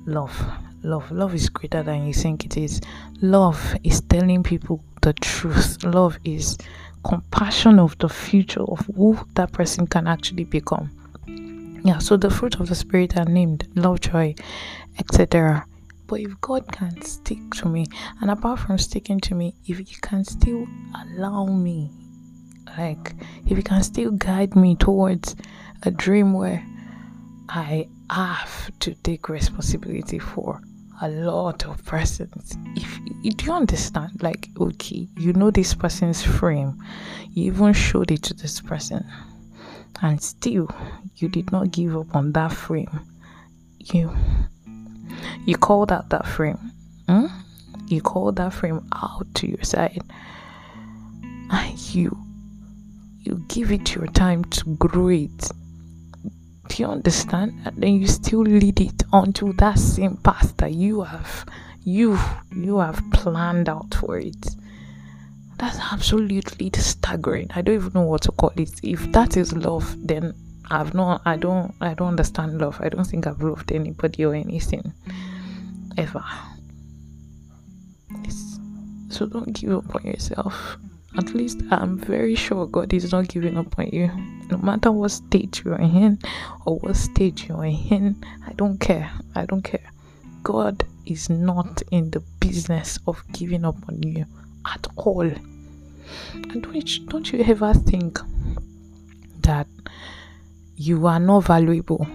love, 0.06 0.36
love. 0.84 1.12
Love 1.12 1.36
is 1.36 1.50
greater 1.50 1.84
than 1.84 2.06
you 2.06 2.13
think 2.13 2.46
it 2.46 2.58
is. 2.58 2.82
Love 3.22 3.75
is 3.84 4.01
telling 4.01 4.44
people 4.44 4.84
the 5.01 5.13
truth. 5.13 5.84
Love 5.84 6.18
is 6.24 6.58
compassion 7.03 7.80
of 7.80 7.98
the 8.00 8.10
future 8.10 8.63
of 8.63 8.86
who 8.96 9.18
that 9.36 9.51
person 9.51 9.86
can 9.86 10.08
actually 10.08 10.46
become. 10.46 10.89
Yeah, 11.84 11.98
so 11.98 12.15
the 12.15 12.30
fruit 12.30 12.60
of 12.62 12.70
the 12.70 12.75
spirit 12.75 13.18
are 13.18 13.25
named 13.25 13.68
love, 13.75 14.00
joy, 14.00 14.36
etc. 15.00 15.65
But 16.08 16.22
if 16.22 16.39
God 16.39 16.72
can 16.72 17.01
stick 17.01 17.39
to 17.56 17.68
me, 17.68 17.88
and 18.22 18.32
apart 18.32 18.60
from 18.60 18.77
sticking 18.77 19.20
to 19.22 19.36
me, 19.36 19.56
if 19.68 19.80
He 19.80 19.96
can 20.01 20.24
still 20.24 20.65
allow 20.96 21.46
me, 21.46 21.92
like 22.77 23.13
if 23.48 23.58
He 23.58 23.63
can 23.63 23.84
still 23.84 24.12
guide 24.12 24.56
me 24.56 24.75
towards 24.75 25.36
a 25.84 25.92
dream 25.92 26.34
where 26.34 26.65
I 27.50 27.88
have 28.10 28.72
to 28.80 28.94
take 28.96 29.30
responsibility 29.30 30.20
for 30.20 30.62
a 31.01 31.10
lot 31.10 31.65
of 31.65 31.84
persons. 31.86 32.56
If 32.75 33.46
you 33.46 33.51
understand, 33.53 34.24
like, 34.24 34.50
okay, 34.60 35.08
you 35.18 35.34
know 35.34 35.51
this 35.51 35.74
person's 35.74 36.24
frame, 36.24 36.82
you 37.32 37.51
even 37.51 37.74
showed 37.74 38.12
it 38.12 38.24
to 38.24 38.34
this 38.34 38.62
person, 38.62 39.06
and 40.01 40.22
still 40.22 40.70
you 41.18 41.27
did 41.27 41.51
not 41.51 41.72
give 41.72 41.98
up 41.98 42.15
on 42.15 42.32
that 42.34 42.53
frame. 42.53 43.00
You 43.80 44.15
you 45.46 45.58
called 45.58 45.92
out 45.92 46.10
that 46.10 46.25
frame. 46.25 46.60
Hmm? 47.08 47.25
You 47.88 48.01
called 48.01 48.38
that 48.38 48.53
frame 48.53 48.88
out 48.94 49.27
to 49.36 49.48
your 49.48 49.63
side. 49.63 50.01
And 51.50 51.77
you 51.94 52.18
you 53.24 53.44
give 53.48 53.72
it 53.72 53.96
your 53.96 54.08
time 54.08 54.44
to 54.46 54.75
grow 54.75 55.10
it 55.10 55.51
do 56.74 56.82
you 56.82 56.89
understand? 56.89 57.53
And 57.65 57.77
then 57.77 57.94
you 57.94 58.08
still 58.08 58.42
lead 58.42 58.80
it 58.82 59.03
onto 59.12 59.53
that 59.53 59.77
same 59.77 60.18
path 60.18 60.56
that 60.58 60.72
you 60.74 61.01
have 61.01 61.46
you 61.84 62.18
you 62.56 62.80
have 62.80 63.01
planned 63.12 63.70
out 63.70 63.94
for 63.94 64.18
it. 64.18 64.56
That's 65.58 65.77
absolutely 65.92 66.72
staggering. 66.75 67.50
I 67.53 67.62
don't 67.62 67.75
even 67.75 67.94
know 67.94 68.03
what 68.03 68.24
to 68.24 68.32
call 68.32 68.53
it. 68.56 68.72
If 68.82 69.12
that 69.12 69.38
is 69.38 69.53
love, 69.53 69.96
then 70.00 70.34
I've 70.72 70.94
not 70.94 71.22
I 71.25 71.36
don't 71.36 71.74
I 71.80 71.94
don't 71.94 72.08
understand 72.08 72.60
love. 72.60 72.80
I 72.82 72.89
don't 72.89 73.06
think 73.06 73.27
I've 73.27 73.44
loved 73.44 73.72
anybody 73.72 74.25
or 74.25 74.34
anything 74.34 74.94
ever. 75.98 76.24
It's, 78.24 78.60
so 79.10 79.27
don't 79.27 79.53
give 79.53 79.74
up 79.74 79.96
on 79.96 80.06
yourself 80.06 80.77
at 81.17 81.34
least 81.34 81.62
I'm 81.70 81.98
very 81.98 82.36
sure 82.36 82.65
God 82.65 82.93
is 82.93 83.12
not 83.12 83.27
giving 83.27 83.58
up 83.58 83.77
on 83.77 83.88
you. 83.88 84.12
No 84.50 84.58
matter 84.58 84.91
what 84.91 85.12
stage 85.12 85.63
you're 85.63 85.79
in 85.79 86.20
or 86.65 86.79
what 86.79 86.96
stage 86.96 87.48
you're 87.48 87.65
in, 87.65 88.24
I 88.48 88.53
don't 88.53 88.79
care. 88.79 89.12
I 89.36 89.46
don't 89.46 89.62
care. 89.62 89.91
God 90.41 90.84
is 91.05 91.29
not 91.29 91.82
in 91.91 92.10
the 92.12 92.22
business 92.39 93.00
of 93.08 93.24
giving 93.32 93.65
up 93.65 93.75
on 93.88 94.01
you 94.01 94.25
at 94.65 94.88
all. 94.96 95.22
And 96.34 96.63
don't, 96.63 97.08
don't 97.08 97.32
you 97.32 97.43
ever 97.43 97.74
think 97.74 98.20
that 99.41 99.67
you 100.75 101.05
are 101.08 101.20
not 101.20 101.41
valuable? 101.41 102.08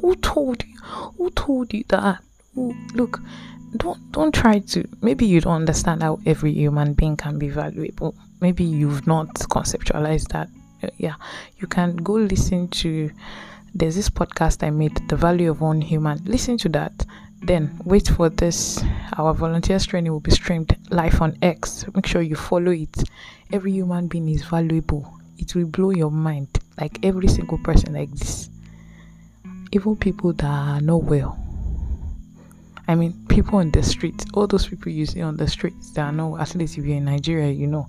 Who 0.00 0.16
told 0.16 0.64
you? 0.64 0.78
Who 1.18 1.30
told 1.30 1.72
you 1.72 1.84
that? 1.88 2.22
Look, 2.54 3.20
don't 3.76 4.12
don't 4.12 4.34
try 4.34 4.58
to 4.58 4.86
maybe 5.00 5.24
you 5.24 5.40
don't 5.40 5.54
understand 5.54 6.02
how 6.02 6.20
every 6.26 6.52
human 6.52 6.92
being 6.94 7.16
can 7.16 7.38
be 7.38 7.48
valuable. 7.48 8.14
Maybe 8.40 8.64
you've 8.64 9.06
not 9.06 9.28
conceptualized 9.34 10.28
that. 10.28 10.48
Uh, 10.82 10.88
yeah 10.98 11.14
you 11.58 11.68
can 11.68 11.94
go 11.96 12.14
listen 12.14 12.66
to 12.66 13.08
there's 13.72 13.94
this 13.94 14.10
podcast 14.10 14.66
i 14.66 14.70
made 14.70 14.96
the 15.08 15.16
value 15.16 15.50
of 15.50 15.60
one 15.60 15.80
human. 15.80 16.20
Listen 16.24 16.58
to 16.58 16.68
that. 16.70 17.06
Then 17.40 17.76
wait 17.84 18.08
for 18.08 18.28
this 18.28 18.82
our 19.16 19.32
volunteers 19.32 19.86
training 19.86 20.12
will 20.12 20.20
be 20.20 20.30
streamed 20.30 20.76
live 20.90 21.20
on 21.20 21.38
x. 21.42 21.84
Make 21.94 22.06
sure 22.06 22.22
you 22.22 22.36
follow 22.36 22.72
it. 22.72 23.04
Every 23.52 23.72
human 23.72 24.08
being 24.08 24.28
is 24.28 24.44
valuable. 24.44 25.18
It 25.38 25.54
will 25.54 25.66
blow 25.66 25.90
your 25.90 26.10
mind 26.10 26.48
like 26.80 27.04
every 27.04 27.28
single 27.28 27.58
person 27.58 27.94
like 27.94 28.10
this. 28.10 28.50
Even 29.72 29.96
people 29.96 30.32
that 30.34 30.44
are 30.44 30.80
not 30.80 31.04
well 31.04 31.41
I 32.92 32.94
mean, 32.94 33.14
people 33.26 33.58
on 33.58 33.70
the 33.70 33.82
streets, 33.82 34.26
all 34.34 34.46
those 34.46 34.66
people 34.66 34.92
you 34.92 35.06
see 35.06 35.22
on 35.22 35.38
the 35.38 35.48
streets 35.48 35.92
that 35.92 36.02
are 36.02 36.12
not, 36.12 36.38
at 36.42 36.54
least 36.54 36.76
if 36.76 36.84
you're 36.84 36.98
in 36.98 37.06
Nigeria, 37.06 37.50
you 37.50 37.66
know, 37.66 37.86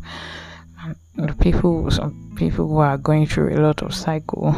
people, 1.41 1.91
some 1.91 2.33
people 2.37 2.69
who 2.69 2.77
are 2.77 2.97
going 2.97 3.27
through 3.27 3.53
a 3.53 3.59
lot 3.59 3.81
of 3.81 3.93
cycle, 3.93 4.53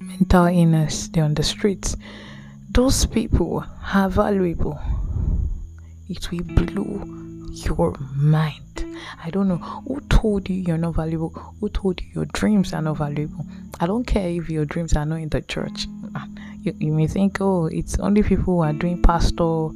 mental 0.00 0.46
illness, 0.46 1.08
they're 1.08 1.24
on 1.24 1.34
the 1.34 1.42
streets. 1.42 1.94
Those 2.70 3.04
people 3.04 3.62
are 3.92 4.08
valuable. 4.08 4.80
It 6.08 6.30
will 6.32 6.44
blow 6.44 7.04
your 7.52 7.94
mind. 8.14 8.62
I 9.22 9.28
don't 9.28 9.48
know 9.48 9.58
who 9.58 10.00
told 10.08 10.48
you 10.48 10.56
you're 10.56 10.78
not 10.78 10.94
valuable. 10.94 11.28
Who 11.60 11.68
told 11.68 12.00
you 12.00 12.06
your 12.14 12.24
dreams 12.32 12.72
are 12.72 12.80
not 12.80 12.96
valuable? 12.96 13.44
I 13.78 13.86
don't 13.86 14.06
care 14.06 14.30
if 14.30 14.48
your 14.48 14.64
dreams 14.64 14.94
are 14.96 15.04
not 15.04 15.16
in 15.16 15.28
the 15.28 15.42
church. 15.42 15.86
You, 16.66 16.74
you 16.78 16.92
may 16.92 17.06
think, 17.06 17.38
oh, 17.40 17.66
it's 17.66 17.98
only 17.98 18.22
people 18.22 18.44
who 18.44 18.60
are 18.60 18.72
doing 18.72 19.00
pastor. 19.00 19.68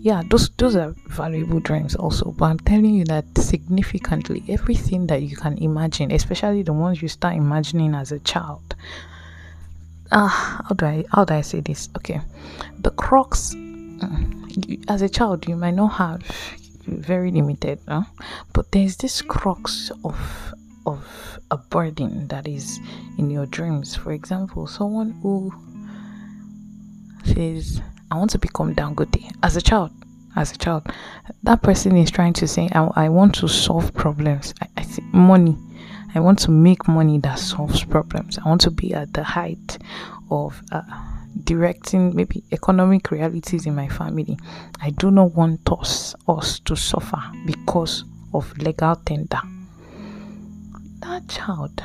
Yeah, 0.00 0.22
those 0.28 0.50
those 0.58 0.76
are 0.76 0.94
valuable 1.08 1.60
dreams 1.60 1.94
also. 1.94 2.32
But 2.32 2.46
I'm 2.46 2.58
telling 2.58 2.94
you 2.94 3.04
that 3.06 3.24
significantly, 3.38 4.44
everything 4.48 5.06
that 5.06 5.22
you 5.22 5.36
can 5.36 5.56
imagine, 5.58 6.10
especially 6.12 6.62
the 6.62 6.74
ones 6.74 7.00
you 7.00 7.08
start 7.08 7.36
imagining 7.36 7.94
as 7.94 8.12
a 8.12 8.18
child. 8.18 8.74
Ah, 10.12 10.62
how 10.68 10.74
do 10.74 10.84
I 10.84 11.04
how 11.10 11.24
do 11.24 11.34
I 11.34 11.40
say 11.40 11.60
this? 11.60 11.88
Okay, 11.96 12.20
the 12.80 12.90
crux 12.90 13.54
as 14.88 15.02
a 15.02 15.08
child 15.08 15.46
you 15.48 15.56
might 15.56 15.74
not 15.74 15.88
have 15.88 16.22
very 16.86 17.30
limited 17.30 17.78
but 18.52 18.70
there's 18.72 18.96
this 18.96 19.22
crux 19.22 19.90
of 20.04 20.54
of 20.86 21.38
a 21.50 21.56
burden 21.56 22.28
that 22.28 22.46
is 22.46 22.78
in 23.18 23.30
your 23.30 23.46
dreams 23.46 23.94
for 23.96 24.12
example 24.12 24.66
someone 24.66 25.10
who 25.22 25.52
says 27.34 27.82
i 28.10 28.16
want 28.16 28.30
to 28.30 28.38
become 28.38 28.74
dangote 28.74 29.30
as 29.42 29.56
a 29.56 29.62
child 29.62 29.90
as 30.36 30.52
a 30.52 30.56
child 30.56 30.86
that 31.42 31.62
person 31.62 31.96
is 31.96 32.10
trying 32.10 32.32
to 32.32 32.46
say 32.46 32.68
i, 32.72 32.88
I 32.96 33.08
want 33.08 33.34
to 33.36 33.48
solve 33.48 33.92
problems 33.94 34.54
I, 34.62 34.68
I 34.78 34.82
see 34.82 35.02
money 35.12 35.56
i 36.14 36.20
want 36.20 36.38
to 36.40 36.50
make 36.50 36.88
money 36.88 37.18
that 37.20 37.38
solves 37.38 37.84
problems 37.84 38.38
i 38.38 38.48
want 38.48 38.60
to 38.62 38.70
be 38.70 38.94
at 38.94 39.12
the 39.12 39.22
height 39.22 39.78
of 40.30 40.60
uh, 40.72 40.82
directing 41.42 42.14
maybe 42.14 42.44
economic 42.52 43.10
realities 43.10 43.66
in 43.66 43.74
my 43.74 43.88
family. 43.88 44.38
I 44.80 44.90
do 44.90 45.10
not 45.10 45.34
want 45.34 45.70
us 45.72 46.14
us 46.28 46.60
to 46.60 46.76
suffer 46.76 47.20
because 47.46 48.04
of 48.32 48.56
legal 48.58 48.96
tender. 48.96 49.40
That 51.00 51.28
child 51.28 51.82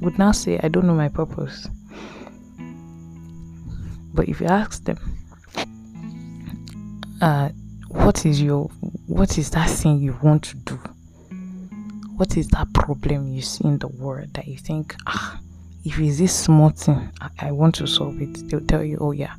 would 0.00 0.18
now 0.18 0.32
say, 0.32 0.58
I 0.62 0.68
don't 0.68 0.86
know 0.86 0.94
my 0.94 1.08
purpose. 1.08 1.68
But 4.20 4.28
if 4.28 4.38
you 4.38 4.48
ask 4.48 4.84
them, 4.84 4.98
uh, 7.22 7.48
what 7.88 8.26
is 8.26 8.42
your 8.42 8.64
what 9.06 9.38
is 9.38 9.48
that 9.52 9.70
thing 9.70 9.96
you 9.96 10.14
want 10.22 10.42
to 10.42 10.56
do? 10.56 10.78
What 12.18 12.36
is 12.36 12.46
that 12.48 12.70
problem 12.74 13.32
you 13.32 13.40
see 13.40 13.64
in 13.64 13.78
the 13.78 13.88
world 13.88 14.34
that 14.34 14.46
you 14.46 14.58
think, 14.58 14.94
ah, 15.06 15.40
if 15.86 15.98
it's 15.98 16.18
this 16.18 16.36
small 16.36 16.68
thing 16.68 17.10
I, 17.22 17.48
I 17.48 17.50
want 17.52 17.76
to 17.76 17.86
solve 17.86 18.20
it 18.20 18.46
they'll 18.50 18.60
tell 18.60 18.84
you 18.84 18.98
oh 19.00 19.12
yeah 19.12 19.36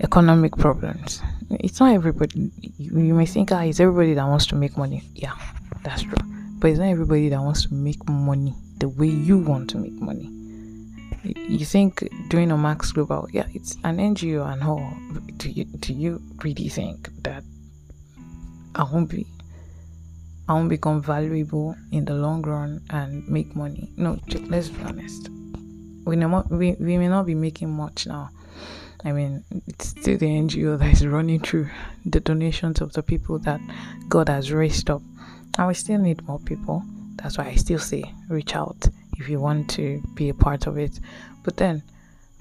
economic 0.00 0.56
problems. 0.56 1.20
It's 1.50 1.80
not 1.80 1.92
everybody 1.92 2.52
you, 2.78 3.00
you 3.00 3.14
may 3.14 3.26
think 3.26 3.50
ah 3.50 3.62
it's 3.62 3.80
everybody 3.80 4.14
that 4.14 4.28
wants 4.28 4.46
to 4.46 4.54
make 4.54 4.76
money. 4.76 5.02
Yeah 5.12 5.34
that's 5.82 6.02
true. 6.02 6.14
But 6.60 6.70
it's 6.70 6.78
not 6.78 6.86
everybody 6.86 7.30
that 7.30 7.40
wants 7.40 7.64
to 7.66 7.74
make 7.74 8.08
money 8.08 8.54
the 8.78 8.90
way 8.90 9.08
you 9.08 9.38
want 9.38 9.70
to 9.70 9.78
make 9.78 9.94
money 9.94 10.30
you 11.24 11.64
think 11.64 12.08
doing 12.28 12.50
Unmask 12.52 12.94
Global 12.94 13.28
yeah 13.32 13.46
it's 13.54 13.76
an 13.84 13.98
ngo 13.98 14.46
and 14.52 14.62
all 14.62 14.92
do 15.36 15.50
you 15.50 15.64
do 15.64 15.92
you 15.92 16.20
really 16.42 16.68
think 16.68 17.08
that 17.22 17.42
i 18.74 18.82
won't 18.82 19.08
be 19.08 19.26
I 20.46 20.52
won't 20.52 20.68
become 20.68 21.00
valuable 21.00 21.74
in 21.90 22.04
the 22.04 22.14
long 22.14 22.42
run 22.42 22.82
and 22.90 23.26
make 23.26 23.56
money. 23.56 23.90
No, 23.96 24.18
let's 24.48 24.68
be 24.68 24.82
honest. 24.82 25.30
We, 26.04 26.16
know, 26.16 26.44
we, 26.50 26.72
we 26.72 26.98
may 26.98 27.08
not 27.08 27.24
be 27.24 27.34
making 27.34 27.70
much 27.70 28.06
now. 28.06 28.28
I 29.02 29.12
mean, 29.12 29.42
it's 29.66 29.88
still 29.88 30.18
the 30.18 30.26
NGO 30.26 30.78
that 30.78 30.92
is 30.92 31.06
running 31.06 31.40
through 31.40 31.70
the 32.04 32.20
donations 32.20 32.82
of 32.82 32.92
the 32.92 33.02
people 33.02 33.38
that 33.40 33.60
God 34.10 34.28
has 34.28 34.52
raised 34.52 34.90
up. 34.90 35.00
And 35.56 35.68
we 35.68 35.74
still 35.74 35.98
need 35.98 36.26
more 36.26 36.40
people. 36.40 36.82
That's 37.16 37.38
why 37.38 37.46
I 37.46 37.54
still 37.54 37.78
say 37.78 38.04
reach 38.28 38.54
out 38.54 38.86
if 39.18 39.28
you 39.28 39.40
want 39.40 39.70
to 39.70 40.02
be 40.14 40.28
a 40.28 40.34
part 40.34 40.66
of 40.66 40.78
it. 40.78 40.98
But 41.42 41.56
then, 41.56 41.82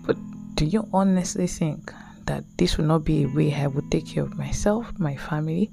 but 0.05 0.17
do 0.55 0.65
you 0.65 0.87
honestly 0.93 1.47
think 1.47 1.91
that 2.25 2.43
this 2.57 2.77
will 2.77 2.85
not 2.85 3.03
be 3.03 3.23
a 3.23 3.27
way 3.27 3.53
I 3.53 3.67
would 3.67 3.91
take 3.91 4.07
care 4.07 4.23
of 4.23 4.37
myself, 4.37 4.87
my 4.97 5.15
family? 5.15 5.71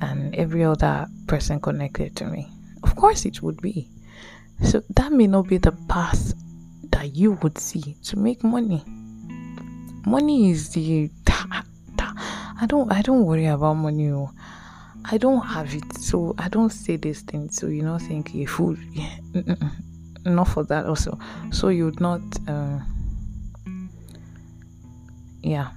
and 0.00 0.34
every 0.34 0.64
other 0.64 1.06
person 1.26 1.60
connected 1.60 2.16
to 2.16 2.24
me. 2.26 2.48
Of 2.82 2.96
course, 2.96 3.24
it 3.24 3.42
would 3.42 3.60
be. 3.60 3.88
So 4.62 4.82
that 4.90 5.12
may 5.12 5.26
not 5.26 5.48
be 5.48 5.58
the 5.58 5.72
path 5.88 6.34
that 6.90 7.14
you 7.14 7.32
would 7.42 7.58
see 7.58 7.96
to 8.04 8.18
make 8.18 8.44
money. 8.44 8.84
Money 10.06 10.50
is 10.50 10.70
the. 10.70 11.10
I 12.60 12.66
don't. 12.66 12.90
I 12.92 13.02
don't 13.02 13.24
worry 13.24 13.46
about 13.46 13.74
money. 13.74 14.10
Oh. 14.10 14.30
I 15.04 15.18
don't 15.18 15.44
have 15.44 15.74
it, 15.74 15.98
so 15.98 16.34
I 16.38 16.48
don't 16.48 16.70
say 16.70 16.96
these 16.96 17.22
things. 17.22 17.56
So 17.56 17.66
you 17.66 17.82
know, 17.82 17.98
think 17.98 18.34
a 18.34 18.46
fool. 18.46 18.76
Yeah, 18.92 19.54
not 20.24 20.48
for 20.48 20.64
that 20.64 20.86
also. 20.86 21.18
So 21.52 21.68
you 21.68 21.86
would 21.86 22.00
not. 22.00 22.20
Uh, 22.48 22.80
yeah 25.42 25.70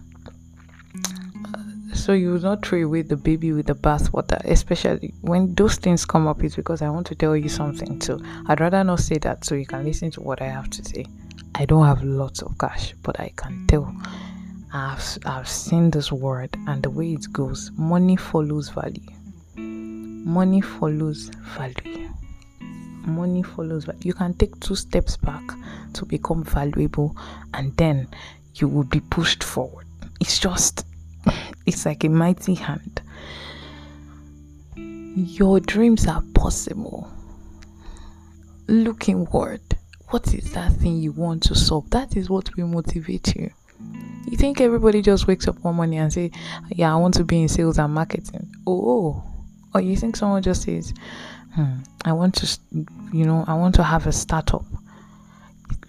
so 2.08 2.14
you 2.14 2.32
would 2.32 2.44
not 2.44 2.66
throw 2.66 2.82
away 2.84 3.02
the 3.02 3.18
baby 3.18 3.52
with 3.52 3.66
the 3.66 3.76
bathwater, 3.76 4.40
especially 4.46 5.14
when 5.20 5.54
those 5.56 5.76
things 5.76 6.06
come 6.06 6.26
up. 6.26 6.42
It's 6.42 6.56
because 6.56 6.82
I 6.82 6.90
want 6.90 7.06
to 7.08 7.16
tell 7.16 7.36
you 7.36 7.50
something. 7.50 8.00
So 8.00 8.18
I'd 8.48 8.62
rather 8.62 8.82
not 8.86 9.02
say 9.02 9.18
that 9.18 9.44
so 9.44 9.56
you 9.56 9.66
can 9.66 9.84
listen 9.84 10.12
to 10.12 10.22
what 10.22 10.42
I 10.42 10.48
have 10.48 10.70
to 10.70 10.86
say. 10.86 11.06
I 11.56 11.66
don't 11.66 11.86
have 11.86 12.02
lots 12.04 12.42
of 12.42 12.58
cash, 12.58 12.94
but 13.04 13.20
I 13.20 13.34
can 13.36 13.68
tell. 13.68 13.94
I've 14.74 15.18
I've 15.26 15.50
seen 15.50 15.92
this 15.92 16.10
word 16.10 16.56
and 16.68 16.82
the 16.82 16.90
way 16.90 17.12
it 17.12 17.26
goes. 17.34 17.72
Money 17.76 18.16
follows 18.16 18.70
value. 18.70 19.12
Money 19.58 20.62
follows 20.62 21.30
value. 21.58 22.10
Money 23.08 23.42
follows 23.42 23.86
value. 23.86 24.02
You 24.04 24.14
can 24.14 24.34
take 24.34 24.60
two 24.60 24.76
steps 24.76 25.16
back 25.18 25.42
to 25.94 26.06
become 26.06 26.44
valuable, 26.44 27.16
and 27.54 27.76
then 27.78 28.08
you 28.56 28.68
will 28.68 28.84
be 28.84 29.00
pushed 29.00 29.44
forward. 29.44 29.88
It's 30.20 30.40
just 30.40 30.86
it's 31.66 31.86
like 31.86 32.04
a 32.04 32.10
mighty 32.10 32.56
hand. 32.56 33.02
Your 34.76 35.60
dreams 35.60 36.06
are 36.08 36.22
possible. 36.34 37.10
Look 38.68 39.08
inward. 39.10 39.62
What 40.10 40.34
is 40.34 40.52
that 40.54 40.74
thing 40.74 40.98
you 40.98 41.12
want 41.12 41.44
to 41.44 41.56
solve? 41.56 41.90
That 41.90 42.16
is 42.16 42.30
what 42.30 42.56
will 42.56 42.68
motivate 42.68 43.36
you. 43.36 43.50
You 44.30 44.38
think 44.38 44.60
everybody 44.60 45.02
just 45.02 45.28
wakes 45.28 45.48
up 45.48 45.60
one 45.64 45.76
morning 45.76 46.00
and 46.00 46.12
say, 46.12 46.32
"Yeah, 46.70 46.94
I 46.94 46.98
want 46.98 47.14
to 47.16 47.24
be 47.24 47.42
in 47.42 47.48
sales 47.48 47.80
and 47.80 47.94
marketing." 47.94 48.54
Oh, 48.66 48.82
oh. 48.90 49.24
or 49.74 49.82
you 49.82 49.96
think 49.96 50.16
someone 50.16 50.42
just 50.44 50.64
says, 50.64 50.94
hmm, 51.58 51.80
"I 52.06 52.14
want 52.14 52.36
to, 52.36 52.60
you 53.12 53.26
know, 53.26 53.44
I 53.48 53.56
want 53.56 53.76
to 53.76 53.84
have 53.84 54.08
a 54.08 54.12
startup." 54.12 54.66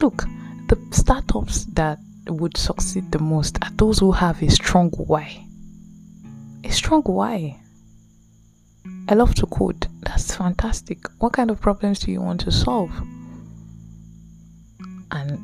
Look, 0.00 0.24
the 0.68 0.78
startups 0.90 1.66
that 1.74 1.98
would 2.26 2.56
succeed 2.56 3.12
the 3.12 3.20
most 3.20 3.58
are 3.62 3.70
those 3.76 4.00
who 4.00 4.12
have 4.12 4.42
a 4.42 4.50
strong 4.50 4.90
why 4.90 5.44
a 6.64 6.72
strong 6.72 7.02
why. 7.02 7.60
I 9.08 9.14
love 9.14 9.34
to 9.36 9.46
code. 9.46 9.86
That's 10.02 10.34
fantastic. 10.34 10.98
What 11.18 11.32
kind 11.32 11.50
of 11.50 11.60
problems 11.60 12.00
do 12.00 12.10
you 12.10 12.20
want 12.20 12.40
to 12.42 12.52
solve? 12.52 12.90
And 15.10 15.38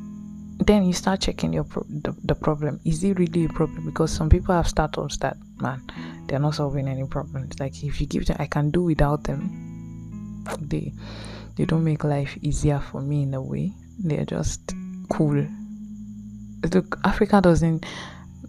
then 0.59 0.83
you 0.83 0.93
start 0.93 1.21
checking 1.21 1.51
your 1.51 1.63
pro- 1.63 1.85
the, 1.89 2.15
the 2.23 2.35
problem. 2.35 2.79
Is 2.85 3.03
it 3.03 3.17
really 3.17 3.45
a 3.45 3.49
problem? 3.49 3.85
Because 3.85 4.11
some 4.11 4.29
people 4.29 4.53
have 4.53 4.67
startups 4.67 5.17
that 5.17 5.37
man, 5.59 5.81
they're 6.27 6.39
not 6.39 6.55
solving 6.55 6.87
any 6.87 7.05
problems. 7.05 7.59
Like 7.59 7.83
if 7.83 7.99
you 7.99 8.07
give 8.07 8.25
them, 8.27 8.37
I 8.39 8.45
can 8.45 8.69
do 8.69 8.83
without 8.83 9.23
them. 9.23 9.74
They 10.59 10.93
they 11.55 11.65
don't 11.65 11.83
make 11.83 12.03
life 12.03 12.37
easier 12.41 12.79
for 12.79 13.01
me 13.01 13.23
in 13.23 13.33
a 13.33 13.41
way. 13.41 13.73
They're 13.99 14.25
just 14.25 14.73
cool. 15.09 15.45
Look, 16.73 16.99
Africa 17.03 17.41
doesn't 17.41 17.85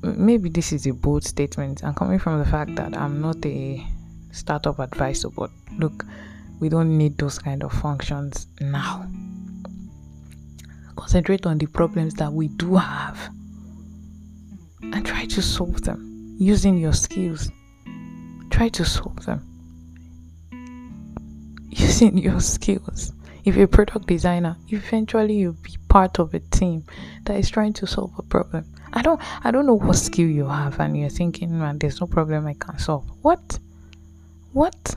maybe 0.03 0.49
this 0.49 0.73
is 0.73 0.87
a 0.87 0.93
bold 0.93 1.25
statement 1.25 1.83
and 1.83 1.97
coming 1.97 2.19
from 2.19 2.39
the 2.39 2.45
fact 2.45 2.75
that 2.77 2.97
I'm 2.97 3.21
not 3.21 3.45
a 3.45 3.87
startup 4.31 4.79
advisor, 4.79 5.31
but 5.31 5.51
look, 5.79 6.05
we 6.61 6.69
don't 6.69 6.97
need 6.97 7.19
those 7.19 7.39
kind 7.39 7.63
of 7.63 7.73
functions 7.73 8.47
now. 8.61 9.09
Concentrate 10.97 11.47
on 11.47 11.59
the 11.59 11.67
problems 11.67 12.15
that 12.15 12.33
we 12.33 12.49
do 12.49 12.77
have 12.77 13.31
and 14.83 15.05
try 15.05 15.27
to 15.27 15.43
solve 15.43 15.83
them 15.83 16.37
using 16.39 16.79
your 16.79 16.93
skills. 16.93 17.51
Try 18.51 18.69
to 18.71 18.85
solve 18.85 19.25
them 19.27 19.56
using 22.01 22.19
your 22.29 22.41
skills. 22.41 23.13
If 23.45 23.55
you're 23.55 23.65
a 23.65 23.69
product 23.69 24.07
designer, 24.07 24.57
eventually 24.69 25.35
you'll 25.37 25.53
be 25.53 25.77
part 25.89 26.19
of 26.19 26.35
a 26.35 26.41
team 26.41 26.85
that 27.25 27.37
is 27.39 27.49
trying 27.49 27.73
to 27.75 27.87
solve 27.87 28.13
a 28.19 28.23
problem. 28.23 28.65
I 28.93 29.03
don't 29.03 29.21
I 29.45 29.51
don't 29.51 29.67
know 29.67 29.75
what 29.79 29.97
skill 29.97 30.29
you 30.29 30.47
have 30.47 30.81
and 30.81 30.99
you're 30.99 31.09
thinking, 31.11 31.59
man, 31.59 31.79
there's 31.79 32.01
no 32.01 32.07
problem 32.07 32.47
I 32.47 32.55
can 32.55 32.79
solve. 32.79 33.05
What? 33.23 33.59
What? 34.53 34.97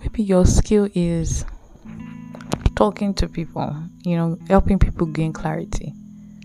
Maybe 0.00 0.22
your 0.22 0.46
skill 0.46 0.88
is 0.94 1.44
talking 2.74 3.14
to 3.14 3.28
people, 3.28 3.74
you 4.04 4.16
know, 4.16 4.38
helping 4.48 4.78
people 4.78 5.06
gain 5.06 5.32
clarity. 5.32 5.92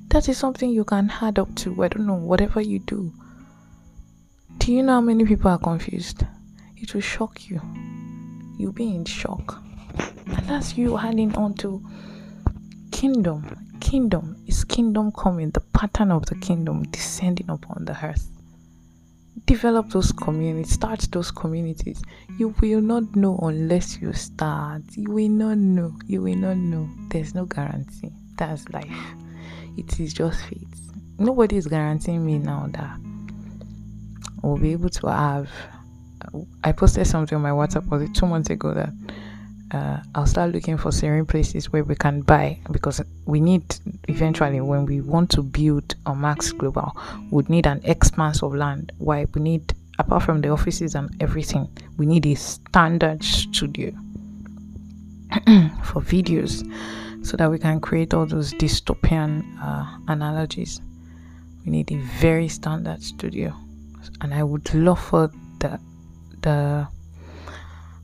That 0.09 0.29
is 0.29 0.37
something 0.37 0.69
you 0.69 0.83
can 0.83 1.11
add 1.21 1.39
up 1.39 1.53
to, 1.55 1.83
I 1.83 1.87
don't 1.87 2.05
know, 2.05 2.15
whatever 2.15 2.61
you 2.61 2.79
do. 2.79 3.13
Do 4.57 4.67
Do 4.67 4.73
you 4.73 4.83
know 4.83 4.93
how 4.93 5.01
many 5.01 5.25
people 5.25 5.49
are 5.49 5.57
confused? 5.57 6.23
It 6.77 6.93
will 6.93 7.01
shock 7.01 7.49
you. 7.49 7.61
You'll 8.61 8.73
be 8.73 8.93
in 8.93 9.05
shock. 9.05 9.59
And 10.27 10.45
that's 10.45 10.77
you 10.77 10.95
adding 10.95 11.35
on 11.35 11.55
to 11.55 11.83
kingdom. 12.91 13.57
Kingdom 13.79 14.35
is 14.45 14.63
kingdom 14.63 15.11
coming, 15.13 15.49
the 15.49 15.61
pattern 15.61 16.11
of 16.11 16.27
the 16.27 16.35
kingdom 16.35 16.83
descending 16.83 17.49
upon 17.49 17.85
the 17.85 17.97
earth. 18.05 18.29
Develop 19.45 19.89
those 19.89 20.11
communities, 20.11 20.73
start 20.73 20.99
those 21.11 21.31
communities. 21.31 22.03
You 22.37 22.49
will 22.61 22.81
not 22.81 23.15
know 23.15 23.39
unless 23.41 23.99
you 23.99 24.13
start. 24.13 24.83
You 24.95 25.09
will 25.09 25.29
not 25.29 25.57
know. 25.57 25.97
You 26.05 26.21
will 26.21 26.35
not 26.35 26.57
know. 26.57 26.87
There's 27.09 27.33
no 27.33 27.45
guarantee. 27.45 28.11
That's 28.37 28.69
life. 28.69 28.93
It 29.75 29.99
is 29.99 30.13
just 30.13 30.39
fate. 30.45 30.67
Nobody 31.17 31.57
is 31.57 31.65
guaranteeing 31.65 32.23
me 32.23 32.37
now 32.37 32.69
that 32.73 32.99
we'll 34.43 34.57
be 34.57 34.73
able 34.73 34.89
to 34.89 35.07
have. 35.07 35.49
I 36.63 36.71
posted 36.71 37.07
something 37.07 37.35
on 37.35 37.41
my 37.41 37.49
WhatsApp 37.49 37.87
was 37.87 38.01
it 38.01 38.15
two 38.15 38.25
months 38.25 38.49
ago 38.49 38.73
that 38.73 38.93
uh, 39.71 40.01
I'll 40.15 40.25
start 40.25 40.51
looking 40.51 40.77
for 40.77 40.91
serene 40.91 41.25
places 41.25 41.71
where 41.71 41.83
we 41.83 41.95
can 41.95 42.21
buy 42.21 42.59
because 42.71 43.01
we 43.25 43.39
need 43.39 43.63
eventually 44.07 44.59
when 44.59 44.85
we 44.85 45.01
want 45.01 45.29
to 45.31 45.43
build 45.43 45.95
Unmask 46.05 46.57
Global, 46.57 46.95
would 47.31 47.49
need 47.49 47.65
an 47.67 47.81
expanse 47.83 48.43
of 48.43 48.53
land. 48.53 48.91
Why 48.97 49.25
we 49.33 49.41
need 49.41 49.73
apart 49.97 50.23
from 50.23 50.41
the 50.41 50.49
offices 50.49 50.95
and 50.95 51.09
everything, 51.21 51.69
we 51.97 52.05
need 52.05 52.25
a 52.25 52.35
standard 52.35 53.23
studio 53.23 53.91
for 55.83 56.01
videos 56.01 56.65
so 57.25 57.37
that 57.37 57.49
we 57.49 57.59
can 57.59 57.79
create 57.79 58.13
all 58.13 58.25
those 58.25 58.53
dystopian 58.53 59.43
uh, 59.61 59.85
analogies. 60.07 60.81
We 61.65 61.71
need 61.71 61.91
a 61.91 61.97
very 62.19 62.47
standard 62.47 63.03
studio, 63.03 63.55
and 64.21 64.33
I 64.33 64.43
would 64.43 64.73
love 64.73 64.99
for 64.99 65.31
the 65.59 65.79
the 66.41 66.87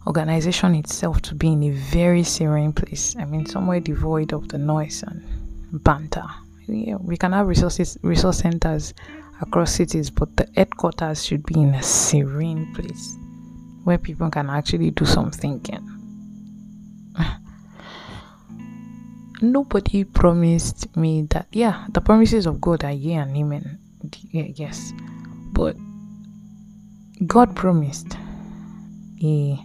organization 0.07 0.73
itself 0.75 1.21
to 1.21 1.35
be 1.35 1.51
in 1.51 1.63
a 1.63 1.71
very 1.71 2.23
serene 2.23 2.71
place. 2.71 3.15
I 3.19 3.25
mean, 3.25 3.45
somewhere 3.45 3.81
devoid 3.81 4.33
of 4.33 4.47
the 4.47 4.57
noise 4.57 5.03
and 5.03 5.21
banter. 5.83 6.23
Yeah, 6.67 6.95
we 6.95 7.17
can 7.17 7.33
have 7.33 7.47
resources, 7.47 7.97
resource 8.01 8.39
centers 8.39 8.93
across 9.41 9.71
cities, 9.73 10.09
but 10.09 10.35
the 10.37 10.47
headquarters 10.55 11.25
should 11.25 11.45
be 11.45 11.59
in 11.59 11.75
a 11.75 11.83
serene 11.83 12.73
place 12.73 13.17
where 13.83 13.97
people 13.97 14.29
can 14.29 14.49
actually 14.49 14.91
do 14.91 15.05
some 15.05 15.31
thinking. 15.31 15.85
Nobody 19.41 20.03
promised 20.03 20.95
me 20.95 21.23
that. 21.29 21.47
Yeah, 21.51 21.85
the 21.89 22.01
promises 22.01 22.45
of 22.45 22.59
God 22.59 22.83
are 22.83 22.91
yeah 22.91 23.23
and 23.23 23.35
amen. 23.35 23.79
Yeah, 24.31 24.47
yes, 24.55 24.93
but 25.51 25.75
God 27.25 27.55
promised. 27.55 28.17
Yeah 29.17 29.57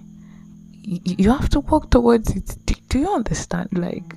you 0.84 1.30
have 1.30 1.48
to 1.50 1.60
work 1.60 1.90
towards 1.90 2.30
it. 2.34 2.56
Do, 2.66 2.74
do, 2.88 2.98
you 2.98 3.12
understand? 3.12 3.68
Like, 3.72 4.14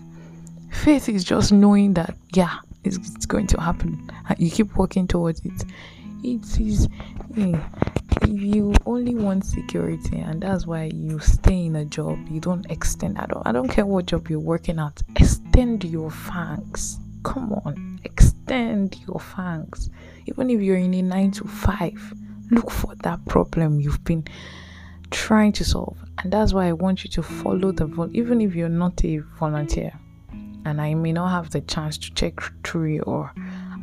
faith 0.72 1.08
is 1.10 1.24
just 1.24 1.52
knowing 1.52 1.94
that, 1.94 2.16
yeah, 2.34 2.58
it's, 2.84 2.98
it's 2.98 3.26
going 3.26 3.48
to 3.48 3.62
happen. 3.62 4.10
You 4.38 4.50
keep 4.50 4.76
working 4.76 5.08
towards 5.08 5.42
it. 5.46 5.64
It 6.24 6.60
is, 6.60 6.88
yeah, 7.36 7.70
if 8.24 8.42
you 8.42 8.74
only 8.86 9.14
want 9.14 9.46
security, 9.46 10.18
and 10.18 10.42
that's 10.42 10.66
why 10.66 10.86
you 10.94 11.20
stay 11.20 11.66
in 11.66 11.76
a 11.76 11.86
job, 11.86 12.18
you 12.30 12.40
don't 12.40 12.66
extend. 12.72 13.20
at 13.20 13.30
don't, 13.30 13.46
I 13.46 13.52
don't 13.52 13.68
care 13.70 13.86
what 13.86 14.08
job 14.08 14.30
you're 14.30 14.40
working 14.40 14.80
at, 14.80 15.04
extend 15.18 15.84
your 15.84 16.10
fangs. 16.10 17.00
Come 17.24 17.54
on, 17.54 18.00
extend 18.04 18.98
your 19.08 19.20
fangs. 19.20 19.92
Even 20.26 20.50
if 20.50 20.62
you're 20.62 20.78
in 20.78 20.96
a 20.96 21.02
nine 21.04 21.32
to 21.32 21.44
five, 21.44 22.14
look 22.50 22.72
for 22.72 22.96
that 23.04 23.24
problem 23.26 23.80
you've 23.80 24.04
been 24.04 24.26
trying 25.16 25.54
to 25.54 25.64
solve. 25.64 25.98
And 26.22 26.32
that's 26.32 26.54
why 26.54 26.68
I 26.68 26.74
want 26.74 27.04
you 27.04 27.10
to 27.12 27.24
follow 27.24 27.72
the 27.72 27.86
vol 27.86 28.10
even 28.14 28.42
if 28.42 28.54
you're 28.54 28.70
not 28.70 29.04
a 29.06 29.20
volunteer. 29.40 29.94
And 30.66 30.82
I 30.82 30.94
may 30.94 31.14
not 31.14 31.30
have 31.30 31.52
the 31.52 31.62
chance 31.62 31.98
to 32.00 32.14
check 32.14 32.34
through 32.64 32.96
your 32.96 33.32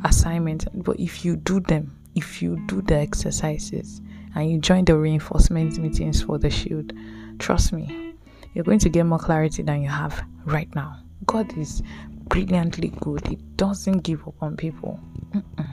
assignment, 0.05 0.67
but 0.85 1.01
if 1.01 1.25
you 1.25 1.37
do 1.37 1.61
them, 1.61 1.97
if 2.15 2.43
you 2.43 2.63
do 2.67 2.83
the 2.83 2.97
exercises 2.97 4.03
and 4.35 4.51
you 4.51 4.59
join 4.59 4.85
the 4.85 4.97
reinforcement 4.97 5.79
meetings 5.79 6.23
for 6.23 6.39
the 6.39 6.51
shield, 6.51 6.93
trust 7.39 7.73
me, 7.73 8.15
you're 8.53 8.65
going 8.65 8.81
to 8.81 8.91
get 8.91 9.05
more 9.05 9.19
clarity 9.19 9.63
than 9.63 9.81
you 9.81 9.89
have 9.89 10.23
right 10.45 10.73
now. 10.75 10.99
God 11.25 11.57
is 11.57 11.83
brilliantly 12.29 12.89
good, 13.01 13.27
He 13.27 13.37
doesn't 13.57 13.99
give 13.99 14.27
up 14.29 14.35
on 14.43 14.57
people. 14.57 15.01
Mm-mm. 15.31 15.69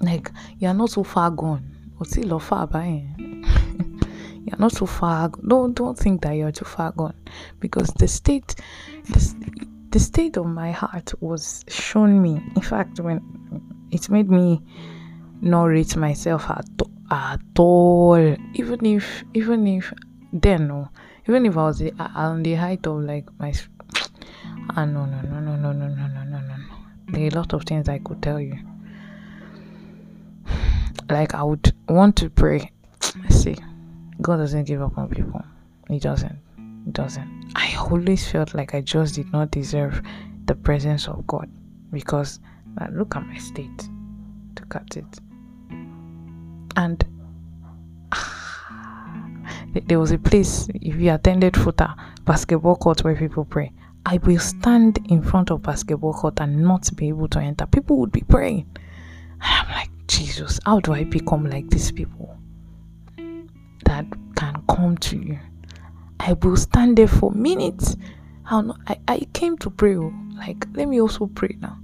Like, 0.00 0.32
you're 0.58 0.74
not 0.74 0.90
so 0.90 1.04
far 1.04 1.30
gone. 1.30 1.70
What's 1.98 2.16
it 2.16 2.26
far 2.40 2.66
by? 2.66 3.04
You're 4.50 4.58
not 4.58 4.72
too 4.72 4.86
far 4.86 5.30
don't 5.46 5.74
don't 5.74 5.96
think 5.98 6.22
that 6.22 6.32
you're 6.32 6.50
too 6.52 6.64
far 6.64 6.92
gone 6.92 7.14
because 7.60 7.88
the 7.98 8.08
state 8.08 8.56
the, 9.04 9.54
the 9.90 10.00
state 10.00 10.36
of 10.36 10.46
my 10.46 10.72
heart 10.72 11.12
was 11.20 11.64
shown 11.68 12.20
me 12.20 12.42
in 12.56 12.62
fact 12.62 12.98
when 13.00 13.20
it 13.90 14.08
made 14.10 14.28
me 14.28 14.60
not 15.40 15.64
rate 15.64 15.96
myself 15.96 16.50
at, 16.50 16.66
at 17.10 17.40
all 17.58 18.36
even 18.54 18.84
if 18.84 19.24
even 19.34 19.66
if 19.66 19.92
then 20.32 20.88
even 21.28 21.46
if 21.46 21.56
i 21.56 21.62
was 21.62 21.82
on 22.14 22.42
the 22.42 22.54
height 22.54 22.86
of 22.86 23.00
like 23.02 23.28
my 23.38 23.52
ah 24.76 24.84
no 24.84 25.06
no 25.06 25.20
no 25.22 25.40
no 25.40 25.56
no 25.56 25.72
no 25.72 25.88
no 25.88 26.06
no 26.06 26.24
no 26.24 26.40
no 26.40 26.56
there 27.08 27.24
are 27.24 27.28
a 27.28 27.30
lot 27.30 27.52
of 27.52 27.62
things 27.64 27.88
i 27.88 27.98
could 27.98 28.20
tell 28.22 28.40
you 28.40 28.56
like 31.08 31.34
i 31.34 31.42
would 31.42 31.72
want 31.88 32.16
to 32.16 32.28
pray 32.30 32.70
see 33.28 33.56
God 34.20 34.36
doesn't 34.36 34.64
give 34.64 34.82
up 34.82 34.98
on 34.98 35.08
people. 35.08 35.42
He 35.88 35.98
doesn't. 35.98 36.38
He 36.84 36.90
doesn't. 36.92 37.52
I 37.56 37.74
always 37.76 38.30
felt 38.30 38.54
like 38.54 38.74
I 38.74 38.80
just 38.80 39.14
did 39.14 39.32
not 39.32 39.50
deserve 39.50 40.02
the 40.46 40.54
presence 40.54 41.08
of 41.08 41.26
God 41.26 41.48
because 41.90 42.40
uh, 42.80 42.86
look 42.92 43.16
at 43.16 43.26
my 43.26 43.38
state. 43.38 43.88
Look 44.58 44.76
at 44.76 44.96
it. 44.96 45.18
And 46.76 47.04
there 49.86 49.98
was 49.98 50.12
a 50.12 50.18
place, 50.18 50.68
if 50.74 50.96
you 50.96 51.12
attended 51.12 51.54
Futa, 51.54 51.94
basketball 52.24 52.76
court 52.76 53.02
where 53.04 53.16
people 53.16 53.44
pray. 53.44 53.72
I 54.06 54.18
will 54.18 54.38
stand 54.38 54.98
in 55.08 55.22
front 55.22 55.50
of 55.50 55.62
basketball 55.62 56.14
court 56.14 56.40
and 56.40 56.62
not 56.62 56.88
be 56.96 57.08
able 57.08 57.28
to 57.28 57.38
enter. 57.38 57.66
People 57.66 57.98
would 57.98 58.12
be 58.12 58.22
praying. 58.22 58.66
I'm 59.40 59.68
like, 59.68 59.90
Jesus, 60.06 60.58
how 60.64 60.80
do 60.80 60.92
I 60.94 61.04
become 61.04 61.48
like 61.48 61.68
these 61.70 61.92
people? 61.92 62.36
That 63.90 64.06
can 64.36 64.62
come 64.68 64.96
to 64.96 65.16
you. 65.18 65.36
I 66.20 66.34
will 66.34 66.56
stand 66.56 66.96
there 66.96 67.08
for 67.08 67.32
minutes. 67.32 67.96
I'll 68.46 68.62
not, 68.62 68.78
I, 68.86 69.00
I 69.08 69.18
came 69.32 69.58
to 69.58 69.70
pray. 69.70 69.96
Oh. 69.96 70.14
Like, 70.36 70.64
let 70.74 70.86
me 70.86 71.00
also 71.00 71.26
pray 71.26 71.56
now. 71.58 71.76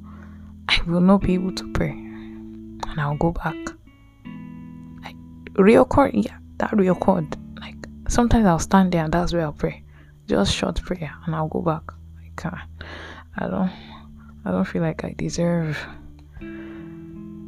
I 0.68 0.78
will 0.86 1.00
not 1.00 1.22
be 1.22 1.34
able 1.34 1.52
to 1.52 1.72
pray. 1.72 1.90
And 1.90 3.00
I'll 3.00 3.16
go 3.16 3.32
back. 3.32 3.56
Like, 5.02 5.16
reoccur, 5.54 6.10
yeah, 6.14 6.38
that 6.58 6.70
reoccurred. 6.70 7.34
Like, 7.58 7.74
sometimes 8.08 8.46
I'll 8.46 8.60
stand 8.60 8.92
there 8.92 9.02
and 9.02 9.12
that's 9.12 9.32
where 9.32 9.42
I'll 9.42 9.52
pray. 9.52 9.82
Just 10.28 10.54
short 10.54 10.80
prayer 10.80 11.12
and 11.26 11.34
I'll 11.34 11.48
go 11.48 11.60
back. 11.60 11.82
Like, 12.22 12.46
uh, 12.46 12.56
I 13.36 13.48
don't, 13.48 13.72
I 14.44 14.52
don't 14.52 14.64
feel 14.64 14.82
like 14.82 15.02
I 15.02 15.12
deserve 15.18 15.76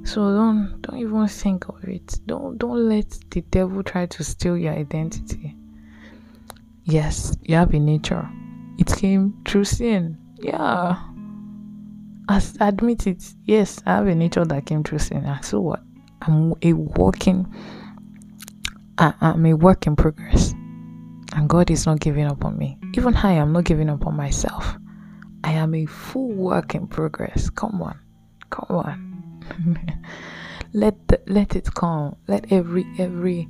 so 0.08 0.34
don't 0.34 0.80
don't 0.82 0.98
even 0.98 1.28
think 1.28 1.68
of 1.68 1.84
it. 1.84 2.18
Don't 2.26 2.58
don't 2.58 2.88
let 2.88 3.18
the 3.30 3.42
devil 3.42 3.82
try 3.82 4.06
to 4.06 4.24
steal 4.24 4.56
your 4.56 4.72
identity. 4.72 5.54
Yes, 6.84 7.36
you 7.42 7.54
have 7.56 7.74
a 7.74 7.78
nature. 7.78 8.28
It 8.78 8.86
came 8.86 9.34
through 9.46 9.64
sin. 9.64 10.16
Yeah. 10.40 11.02
As 12.28 12.56
admit 12.60 13.06
it. 13.06 13.22
Yes, 13.44 13.80
I 13.84 13.96
have 13.96 14.06
a 14.06 14.14
nature 14.14 14.44
that 14.44 14.66
came 14.66 14.82
through 14.82 15.00
sin. 15.00 15.24
And 15.24 15.44
so 15.44 15.60
what? 15.60 15.82
I'm 16.22 16.54
a 16.62 16.72
working 16.72 17.46
I, 18.98 19.14
I'm 19.20 19.46
a 19.46 19.54
work 19.54 19.86
in 19.86 19.94
progress. 19.94 20.52
And 21.34 21.48
God 21.48 21.70
is 21.70 21.86
not 21.86 22.00
giving 22.00 22.24
up 22.26 22.44
on 22.44 22.56
me. 22.58 22.78
Even 22.94 23.14
I 23.14 23.32
am 23.32 23.52
not 23.52 23.64
giving 23.64 23.90
up 23.90 24.06
on 24.06 24.16
myself. 24.16 24.76
I 25.44 25.52
am 25.52 25.74
a 25.74 25.86
full 25.86 26.32
work 26.32 26.74
in 26.74 26.86
progress. 26.88 27.50
Come 27.50 27.82
on. 27.82 27.98
Come 28.50 28.76
on. 28.76 29.17
Let 30.72 31.08
the, 31.08 31.20
let 31.26 31.56
it 31.56 31.72
come. 31.74 32.16
Let 32.26 32.52
every 32.52 32.86
every 32.98 33.48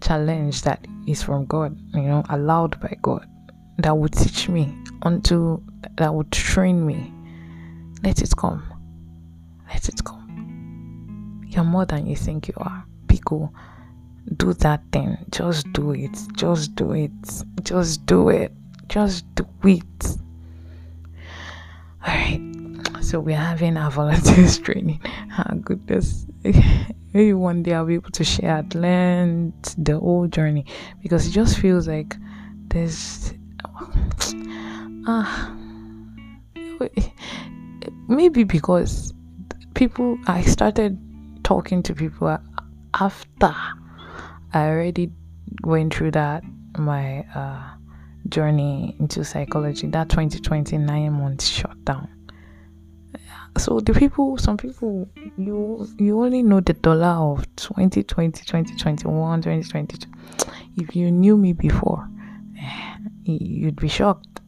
challenge 0.00 0.62
that 0.62 0.86
is 1.06 1.22
from 1.22 1.46
god 1.46 1.74
you 1.94 2.02
know 2.02 2.22
allowed 2.28 2.78
by 2.80 2.94
god 3.00 3.26
that 3.78 3.96
would 3.96 4.12
teach 4.12 4.46
me 4.46 4.76
unto 5.00 5.58
that 5.96 6.12
would 6.12 6.30
train 6.30 6.84
me 6.84 7.10
let 8.02 8.22
it 8.22 8.36
come. 8.36 8.62
Let 9.68 9.88
it 9.88 10.04
come. 10.04 11.42
You're 11.48 11.64
more 11.64 11.86
than 11.86 12.06
you 12.06 12.14
think 12.14 12.46
you 12.48 12.54
are. 12.58 12.84
People 13.08 13.52
do 14.36 14.52
that 14.54 14.82
thing. 14.92 15.16
Just 15.30 15.72
do 15.72 15.92
it. 15.92 16.16
Just 16.36 16.74
do 16.76 16.92
it. 16.92 17.10
Just 17.62 18.06
do 18.06 18.28
it. 18.28 18.52
Just 18.88 19.24
do 19.34 19.46
it. 19.64 20.06
All 22.06 22.14
right 22.14 22.55
so 23.06 23.20
we're 23.20 23.36
having 23.36 23.76
our 23.76 23.90
volunteers 23.90 24.58
training. 24.66 25.00
Oh, 25.38 25.54
goodness. 25.56 26.26
maybe 27.12 27.32
one 27.32 27.62
day 27.62 27.72
I'll 27.72 27.86
be 27.86 27.94
able 27.94 28.10
to 28.10 28.24
share 28.24 28.50
at 28.50 28.74
length 28.74 29.76
the 29.78 29.98
whole 29.98 30.26
journey 30.26 30.66
because 31.02 31.26
it 31.26 31.30
just 31.30 31.58
feels 31.58 31.86
like 31.86 32.16
there's 32.68 33.32
ah 35.06 35.56
maybe 38.08 38.44
because 38.44 39.14
people 39.74 40.18
I 40.26 40.42
started 40.42 40.98
talking 41.44 41.82
to 41.84 41.94
people 41.94 42.36
after 42.94 43.54
I 44.52 44.68
already 44.68 45.12
went 45.62 45.94
through 45.94 46.10
that 46.12 46.42
my 46.76 47.20
uh, 47.34 47.70
journey 48.28 48.96
into 48.98 49.24
psychology 49.24 49.86
that 49.86 50.08
2020 50.10 50.76
nine 50.78 51.12
months 51.12 51.46
shutdown 51.46 52.15
so 53.58 53.80
the 53.80 53.92
people 53.92 54.36
some 54.36 54.56
people 54.56 55.08
you 55.36 55.88
you 55.98 56.20
only 56.20 56.42
know 56.42 56.60
the 56.60 56.74
Dola 56.74 57.38
of 57.38 57.56
2020 57.56 58.44
2021 58.44 59.42
2022 59.42 60.10
if 60.76 60.94
you 60.94 61.10
knew 61.10 61.36
me 61.36 61.52
before 61.52 62.08
you'd 63.24 63.76
be 63.76 63.88
shocked. 63.88 64.40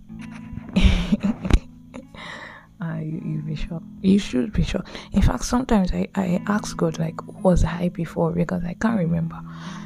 Uh, 2.81 2.99
you, 3.01 3.21
you'd 3.25 3.47
be 3.47 3.57
shocked. 3.57 3.85
You 4.03 4.18
should 4.18 4.53
be 4.53 4.62
shocked. 4.62 4.88
In 5.12 5.23
fact 5.23 5.44
sometimes 5.44 5.92
i 5.92 6.09
i 6.14 6.40
ask 6.47 6.77
god 6.77 6.99
like 6.99 7.21
what 7.27 7.42
was 7.42 7.64
i 7.64 7.88
before? 7.88 8.33
Because 8.33 8.64
i 8.64 8.75
can't 8.75 8.99
remember. 8.99 9.40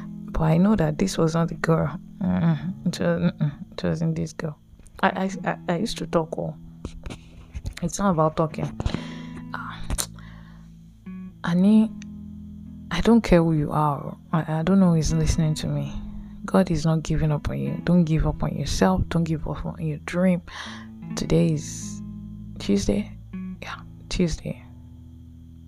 But 0.05 0.43
i 0.43 0.57
know 0.57 0.75
that 0.75 0.97
this 0.97 1.17
was 1.17 1.33
not 1.33 1.49
the 1.49 1.55
girl. 1.55 1.99
Mm, 2.21 2.87
it, 2.87 2.99
was, 2.99 3.31
it 3.71 3.83
wasn't 3.83 4.15
this 4.15 4.33
girl. 4.33 4.57
I, 5.01 5.29
I 5.45 5.57
i 5.69 5.77
used 5.77 5.97
to 5.97 6.07
talk 6.07 6.37
all 6.37 6.55
oh. 6.55 7.15
it's 7.81 7.99
not 7.99 8.11
about 8.11 8.37
talking 8.37 8.71
Annie, 11.45 11.91
I 12.89 13.01
don't 13.01 13.21
care 13.21 13.43
who 13.43 13.51
you 13.53 13.71
are. 13.71 14.15
I, 14.31 14.59
I 14.59 14.63
don't 14.63 14.79
know 14.79 14.93
who's 14.93 15.13
listening 15.13 15.55
to 15.55 15.67
me. 15.67 15.93
God 16.45 16.71
is 16.71 16.85
not 16.85 17.03
giving 17.03 17.33
up 17.33 17.49
on 17.49 17.59
you. 17.59 17.81
Don't 17.83 18.05
give 18.05 18.25
up 18.25 18.43
on 18.43 18.55
yourself. 18.55 19.01
Don't 19.09 19.25
give 19.25 19.45
up 19.47 19.65
on 19.65 19.85
your 19.85 19.97
dream. 19.99 20.41
Today 21.17 21.47
is 21.47 22.01
Tuesday. 22.59 23.11
Yeah, 23.61 23.75
Tuesday. 24.07 24.63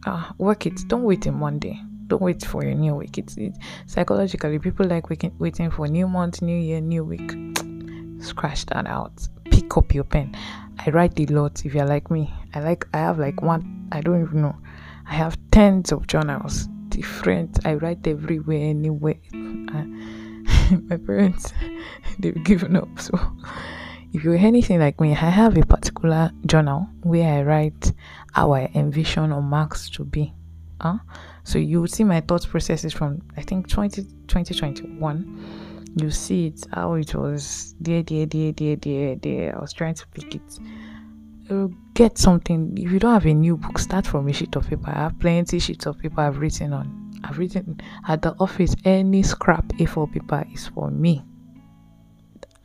Ah, 0.06 0.34
work 0.38 0.66
it. 0.66 0.80
Don't 0.88 1.04
wait 1.04 1.26
in 1.26 1.34
Monday. 1.34 1.82
Don't 2.08 2.22
wait 2.22 2.46
for 2.46 2.64
your 2.64 2.76
new 2.76 2.96
week. 2.96 3.18
It's, 3.18 3.36
it's 3.36 3.58
psychologically 3.86 4.60
people 4.60 4.86
like 4.86 5.10
waiting, 5.10 5.36
waiting 5.40 5.72
for 5.72 5.88
new 5.88 6.08
month, 6.08 6.42
new 6.42 6.58
year, 6.58 6.80
new 6.80 7.04
week. 7.04 7.34
Scratch 8.24 8.66
that 8.68 8.88
out. 8.88 9.28
Pick 9.52 9.76
up 9.76 9.94
your 9.94 10.06
pen. 10.06 10.38
I 10.86 10.90
write 10.92 11.20
a 11.20 11.26
lot. 11.34 11.66
If 11.66 11.74
you're 11.74 11.86
like 11.86 12.10
me, 12.10 12.34
I 12.54 12.62
like. 12.62 12.88
I 12.94 13.00
have 13.00 13.20
like 13.20 13.42
one. 13.42 13.90
I 13.92 14.00
don't 14.00 14.22
even 14.22 14.42
know 14.42 14.56
I 15.08 15.14
have 15.14 15.38
tens 15.52 15.92
of 15.92 16.08
journals, 16.08 16.68
different. 16.90 17.66
I 17.66 17.76
write 17.76 18.06
everywhere, 18.08 18.70
anywhere. 18.70 19.16
My 19.34 20.98
parents, 20.98 21.54
they've 22.20 22.44
given 22.44 22.76
up. 22.76 23.00
So, 23.00 23.18
if 24.14 24.24
you're 24.24 24.36
anything 24.36 24.80
like 24.80 25.00
me, 25.00 25.12
I 25.12 25.30
have 25.30 25.58
a 25.58 25.66
particular 25.66 26.32
journal 26.46 26.88
where 27.04 27.40
I 27.40 27.44
write 27.44 27.92
how 28.34 28.54
I 28.54 28.72
envision 28.74 29.32
Unmask 29.32 29.92
to 29.94 30.06
be. 30.06 30.34
Huh? 30.82 31.00
So 31.44 31.60
you 31.60 31.86
see 31.88 32.04
my 32.04 32.22
thought 32.22 32.48
processes 32.48 32.94
from 32.94 33.22
I 33.38 33.42
think 33.42 33.68
20, 33.68 34.04
2021. 34.28 35.94
You 35.98 36.12
see 36.12 36.48
it 36.48 36.66
how 36.74 36.96
it 36.96 37.14
was 37.16 37.76
there, 37.80 38.04
there, 38.04 38.26
there, 38.26 38.52
there, 38.52 38.76
there, 38.76 39.16
there. 39.16 39.58
I 39.58 39.62
was 39.62 39.74
trying 39.74 39.96
to 39.96 40.08
pick 40.08 40.36
it 40.36 40.60
Uh, 41.50 41.68
get 41.94 42.18
something. 42.18 42.76
If 42.78 42.92
you 42.92 42.98
don't 42.98 43.14
have 43.14 43.26
a 43.26 43.34
new 43.34 43.58
book, 43.58 43.78
start 43.78 44.08
from 44.08 44.28
a 44.28 44.34
sheet 44.34 44.56
of 44.56 44.68
paper. 44.68 44.90
I 44.90 45.04
have 45.04 45.20
plenty 45.20 45.60
sheets 45.60 45.86
of 45.86 46.00
paper 46.00 46.22
I've 46.22 46.40
written 46.40 46.74
on. 46.74 47.22
I've 47.24 47.38
written 47.38 47.80
at 48.08 48.24
the 48.24 48.36
office. 48.40 48.76
Any 48.84 49.22
scrap 49.22 49.66
A4 49.74 50.12
paper 50.12 50.44
is 50.52 50.68
for 50.68 50.90
me. 50.90 51.24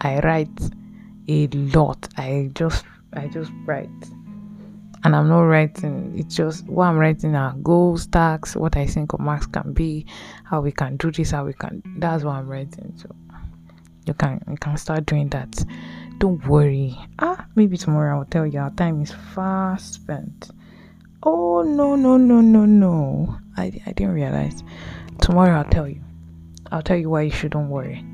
I 0.01 0.21
write 0.21 0.61
a 1.29 1.47
lot. 1.49 2.09
I 2.17 2.51
just 2.55 2.85
I 3.13 3.27
just 3.29 3.53
write. 3.67 3.91
And 5.03 5.17
I'm 5.17 5.29
not 5.29 5.43
writing, 5.43 6.13
it's 6.19 6.37
just 6.37 6.67
what 6.67 6.85
I'm 6.85 6.99
writing 6.99 7.35
are 7.35 7.55
goals, 7.63 8.07
tasks, 8.07 8.55
what 8.55 8.77
I 8.77 8.85
think 8.85 9.15
Unmask 9.15 9.51
can 9.51 9.73
be, 9.73 10.05
how 10.45 10.61
we 10.61 10.73
can 10.73 10.99
do 10.99 11.11
this, 11.11 11.31
how 11.31 11.47
we 11.47 11.55
can 11.55 11.83
that's 11.99 12.23
what 12.23 12.33
I'm 12.33 12.49
writing. 12.49 12.93
So 12.97 13.15
you 14.07 14.15
can 14.15 14.43
you 14.49 14.57
can 14.57 14.77
start 14.77 15.07
doing 15.07 15.29
that 15.31 15.65
don't 16.21 16.47
worry. 16.47 16.99
Ah, 17.19 17.47
maybe 17.55 17.79
tomorrow 17.79 18.19
I'll 18.19 18.27
tell 18.27 18.47
you 18.47 18.59
our 18.61 18.69
time 18.71 19.01
is 19.01 19.11
fast 19.11 19.95
spent. 19.95 20.51
Oh 21.23 21.63
no 21.63 21.97
no 21.97 22.19
no 22.19 22.43
no 22.43 22.67
no. 22.67 23.39
I 23.57 23.73
I 23.87 23.93
didn't 23.93 24.13
realize. 24.13 24.63
Tomorrow 25.23 25.57
I'll 25.57 25.71
tell 25.71 25.89
you. 25.89 26.03
I'll 26.71 26.83
tell 26.83 26.99
you 26.99 27.09
why 27.09 27.23
you 27.23 27.31
shouldn't 27.31 27.71
worry 27.71 28.05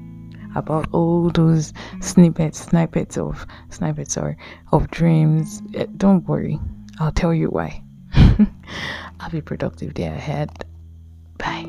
about 0.55 0.87
all 0.93 1.31
those 1.31 1.73
snippets, 2.01 2.61
snippets 2.61 3.19
of 3.19 3.45
snippets, 3.71 4.17
or 4.17 4.37
of 4.71 4.89
dreams. 4.93 5.61
Eh, 5.75 5.87
don't 5.97 6.25
worry, 6.29 6.61
I'll 7.01 7.11
tell 7.11 7.35
you 7.35 7.49
why. 7.49 7.83
I'll 9.19 9.31
be 9.31 9.41
productive 9.41 9.95
day 9.95 10.07
ahead. 10.07 10.65
Bye. 11.39 11.67